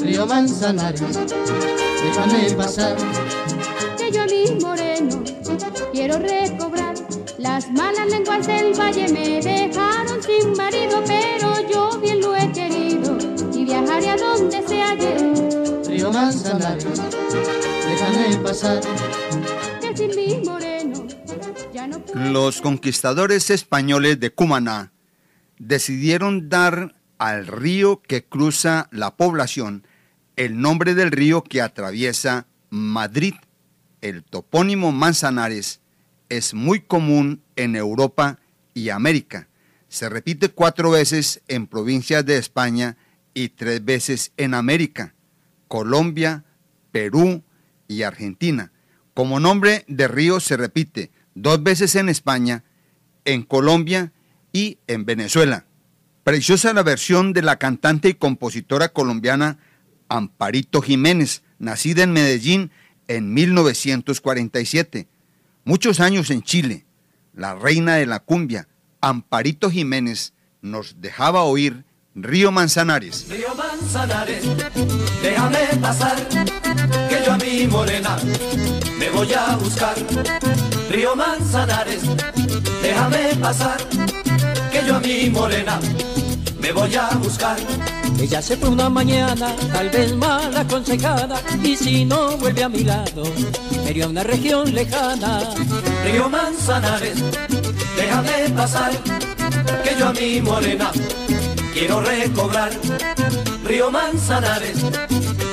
[0.00, 2.96] Río Manzanares, déjame pasar,
[4.12, 5.24] yo a mi moreno
[5.92, 6.94] quiero recobrar.
[7.38, 13.18] Las malas lenguas del valle me dejaron sin marido, pero yo bien lo he querido
[13.52, 15.82] y viajaré a donde se halle.
[15.86, 16.84] Río Manzanares,
[17.86, 18.80] déjame pasar,
[19.80, 21.06] que sin mi moreno
[21.72, 22.30] ya no puedo.
[22.30, 24.92] Los conquistadores españoles de Cumaná
[25.58, 29.86] decidieron dar al río que cruza la población
[30.36, 33.34] el nombre del río que atraviesa Madrid.
[34.02, 35.80] El topónimo Manzanares
[36.28, 38.40] es muy común en Europa
[38.74, 39.48] y América.
[39.88, 42.96] Se repite cuatro veces en provincias de España
[43.32, 45.14] y tres veces en América,
[45.68, 46.44] Colombia,
[46.90, 47.44] Perú
[47.86, 48.72] y Argentina.
[49.14, 52.64] Como nombre de río se repite dos veces en España,
[53.24, 54.12] en Colombia
[54.52, 55.66] y en Venezuela.
[56.24, 59.58] Preciosa la versión de la cantante y compositora colombiana
[60.08, 62.72] Amparito Jiménez, nacida en Medellín
[63.08, 65.06] en 1947.
[65.64, 66.86] Muchos años en Chile,
[67.34, 68.68] la reina de la cumbia,
[69.00, 71.84] Amparito Jiménez, nos dejaba oír
[72.14, 73.26] Río Manzanares.
[73.28, 74.44] Río Manzanares,
[75.22, 76.16] déjame pasar,
[77.08, 78.16] que yo a mi morena
[78.98, 79.94] me voy a buscar.
[80.90, 82.02] Río Manzanares,
[82.82, 83.78] déjame pasar,
[84.70, 85.80] que yo a mi morena
[86.62, 87.56] me voy a buscar.
[88.18, 92.84] Ella se fue una mañana, tal vez mal aconsejada, y si no vuelve a mi
[92.84, 93.24] lado,
[93.84, 95.40] me a una región lejana.
[96.04, 97.18] Río Manzanares,
[97.96, 98.92] déjame pasar,
[99.82, 100.92] que yo a mi morena
[101.74, 102.70] quiero recobrar.
[103.64, 104.78] Río Manzanares,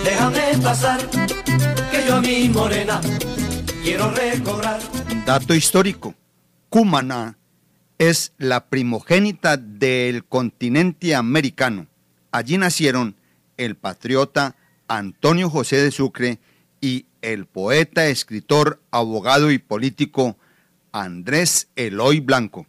[0.03, 0.99] déjame pasar,
[1.91, 3.01] que yo a mi morena
[3.83, 4.79] quiero recobrar.
[5.25, 6.13] Dato histórico.
[6.69, 7.38] Cumaná
[7.99, 11.87] es la primogénita del continente americano.
[12.31, 13.17] Allí nacieron
[13.57, 14.55] el patriota
[14.87, 16.39] Antonio José de Sucre
[16.81, 20.37] y el poeta, escritor, abogado y político
[20.93, 22.67] Andrés Eloy Blanco.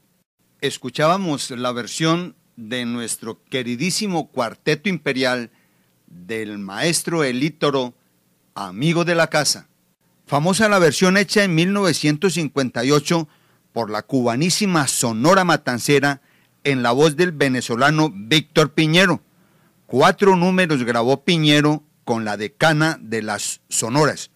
[0.61, 5.51] Escuchábamos la versión de nuestro queridísimo cuarteto imperial
[6.09, 7.95] del maestro Elítoro,
[8.55, 9.69] amigo de la casa.
[10.27, 13.29] Famosa la versión hecha en 1958
[13.81, 16.21] por la cubanísima Sonora Matancera
[16.65, 19.23] en la voz del venezolano Víctor Piñero.
[19.87, 24.33] Cuatro números grabó Piñero con la decana de las Sonoras.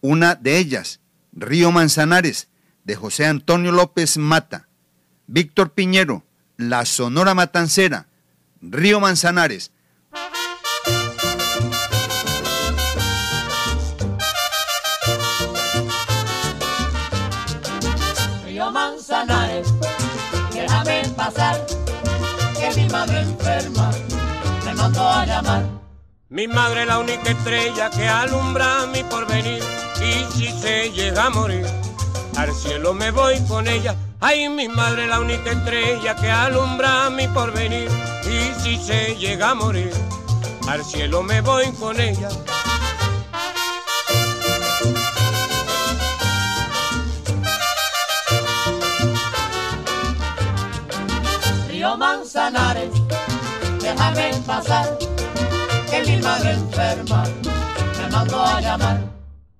[0.00, 1.00] Una de ellas,
[1.34, 2.48] Río Manzanares,
[2.84, 4.66] de José Antonio López Mata.
[5.26, 6.24] Víctor Piñero,
[6.56, 8.08] La Sonora Matancera,
[8.62, 9.72] Río Manzanares.
[21.32, 23.90] Que mi madre enferma
[24.64, 25.62] me mandó a llamar.
[26.28, 29.62] Mi madre la única estrella que alumbra mi porvenir
[30.00, 31.66] y si se llega a morir,
[32.36, 33.94] al cielo me voy con ella.
[34.20, 37.90] Ay, mi madre la única estrella que alumbra mi porvenir
[38.24, 39.92] y si se llega a morir,
[40.68, 42.28] al cielo me voy con ella.
[52.00, 52.92] Manzanares,
[53.78, 54.96] déjame pasar,
[55.90, 57.24] que mi madre enferma
[57.98, 59.00] me mandó a llamar.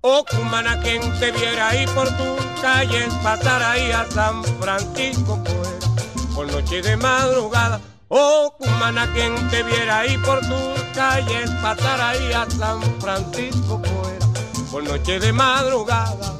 [0.01, 6.09] Oh, cumana, quien te viera ahí por tu calle, pasar ahí a San Francisco, pues,
[6.35, 7.79] por noche de madrugada.
[8.09, 10.57] Oh, cumana, quien te viera ahí por tu
[10.95, 16.40] calle, pasar ahí a San Francisco, pues, por noche de madrugada.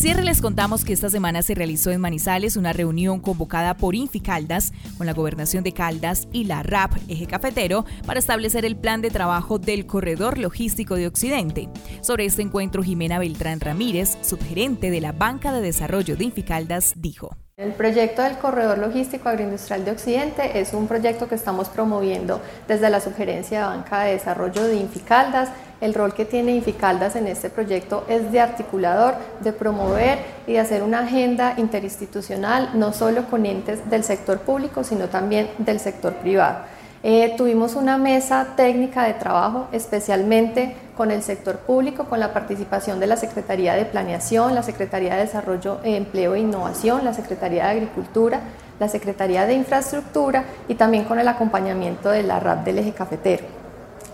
[0.00, 4.72] Cierre les contamos que esta semana se realizó en Manizales una reunión convocada por Inficaldas
[4.96, 9.10] con la Gobernación de Caldas y la RAP Eje Cafetero para establecer el plan de
[9.10, 11.68] trabajo del Corredor Logístico de Occidente.
[12.00, 17.36] Sobre este encuentro, Jimena Beltrán Ramírez, subgerente de la Banca de Desarrollo de Inficaldas, dijo.
[17.58, 22.88] El proyecto del Corredor Logístico Agroindustrial de Occidente es un proyecto que estamos promoviendo desde
[22.88, 25.50] la sugerencia de Banca de Desarrollo de Inficaldas.
[25.80, 30.60] El rol que tiene Inficaldas en este proyecto es de articulador, de promover y de
[30.60, 36.12] hacer una agenda interinstitucional, no solo con entes del sector público, sino también del sector
[36.14, 36.58] privado.
[37.02, 43.00] Eh, tuvimos una mesa técnica de trabajo especialmente con el sector público, con la participación
[43.00, 47.64] de la Secretaría de Planeación, la Secretaría de Desarrollo, eh, Empleo e Innovación, la Secretaría
[47.64, 48.40] de Agricultura,
[48.78, 53.59] la Secretaría de Infraestructura y también con el acompañamiento de la RAP del eje cafetero.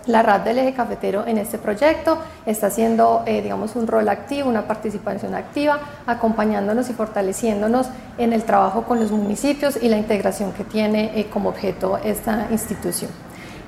[0.07, 4.47] La RAD del eje cafetero en este proyecto está haciendo, eh, digamos, un rol activo,
[4.47, 10.53] una participación activa, acompañándonos y fortaleciéndonos en el trabajo con los municipios y la integración
[10.53, 13.11] que tiene eh, como objeto esta institución.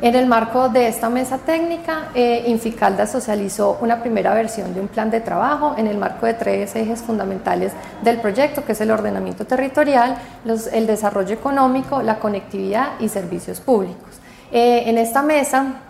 [0.01, 4.87] En el marco de esta mesa técnica, eh, Inficalda socializó una primera versión de un
[4.87, 8.91] plan de trabajo en el marco de tres ejes fundamentales del proyecto, que es el
[8.91, 10.15] ordenamiento territorial,
[10.45, 14.21] los, el desarrollo económico, la conectividad y servicios públicos.
[14.51, 15.83] en esta mesa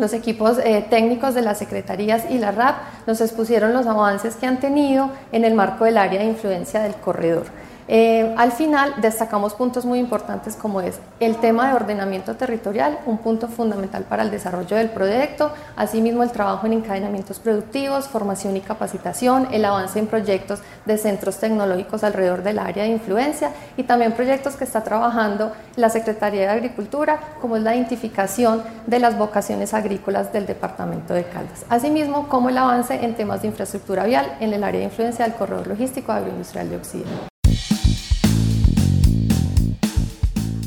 [0.00, 2.76] los equipos eh, técnicos de las secretarías y la RAP
[3.06, 6.94] nos expusieron los avances que han tenido en el marco del área de influencia del
[6.94, 7.46] corredor.
[7.92, 13.18] Eh, al final destacamos puntos muy importantes como es el tema de ordenamiento territorial, un
[13.18, 18.60] punto fundamental para el desarrollo del proyecto, asimismo el trabajo en encadenamientos productivos, formación y
[18.60, 24.12] capacitación, el avance en proyectos de centros tecnológicos alrededor del área de influencia y también
[24.12, 29.74] proyectos que está trabajando la Secretaría de Agricultura, como es la identificación de las vocaciones
[29.74, 31.66] agrícolas del departamento de Caldas.
[31.68, 35.34] Asimismo, como el avance en temas de infraestructura vial en el área de influencia del
[35.34, 37.29] corredor logístico agroindustrial de Occidente.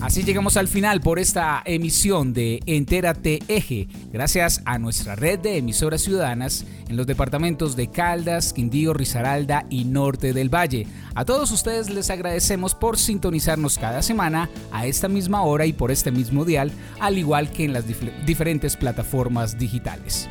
[0.03, 5.55] Así llegamos al final por esta emisión de Entérate Eje, gracias a nuestra red de
[5.55, 10.87] emisoras ciudadanas en los departamentos de Caldas, Quindío, Risaralda y Norte del Valle.
[11.15, 15.89] A todos ustedes les agradecemos por sintonizarnos cada semana a esta misma hora y por
[15.89, 20.27] este mismo dial, al igual que en las dif diferentes plataformas digitales.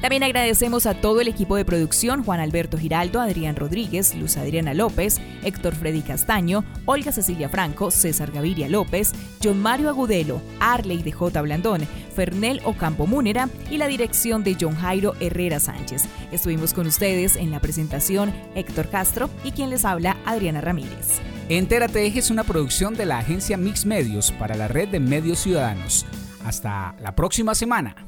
[0.00, 4.72] También agradecemos a todo el equipo de producción, Juan Alberto Giraldo, Adrián Rodríguez, Luz Adriana
[4.72, 11.10] López, Héctor Freddy Castaño, Olga Cecilia Franco, César Gaviria López, John Mario Agudelo, Arley de
[11.10, 11.42] J.
[11.42, 16.04] Blandón, Fernel Ocampo Múnera y la dirección de John Jairo Herrera Sánchez.
[16.30, 21.20] Estuvimos con ustedes en la presentación Héctor Castro y quien les habla Adriana Ramírez.
[21.48, 26.06] Entérate es una producción de la agencia Mix Medios para la red de medios ciudadanos.
[26.44, 28.07] Hasta la próxima semana.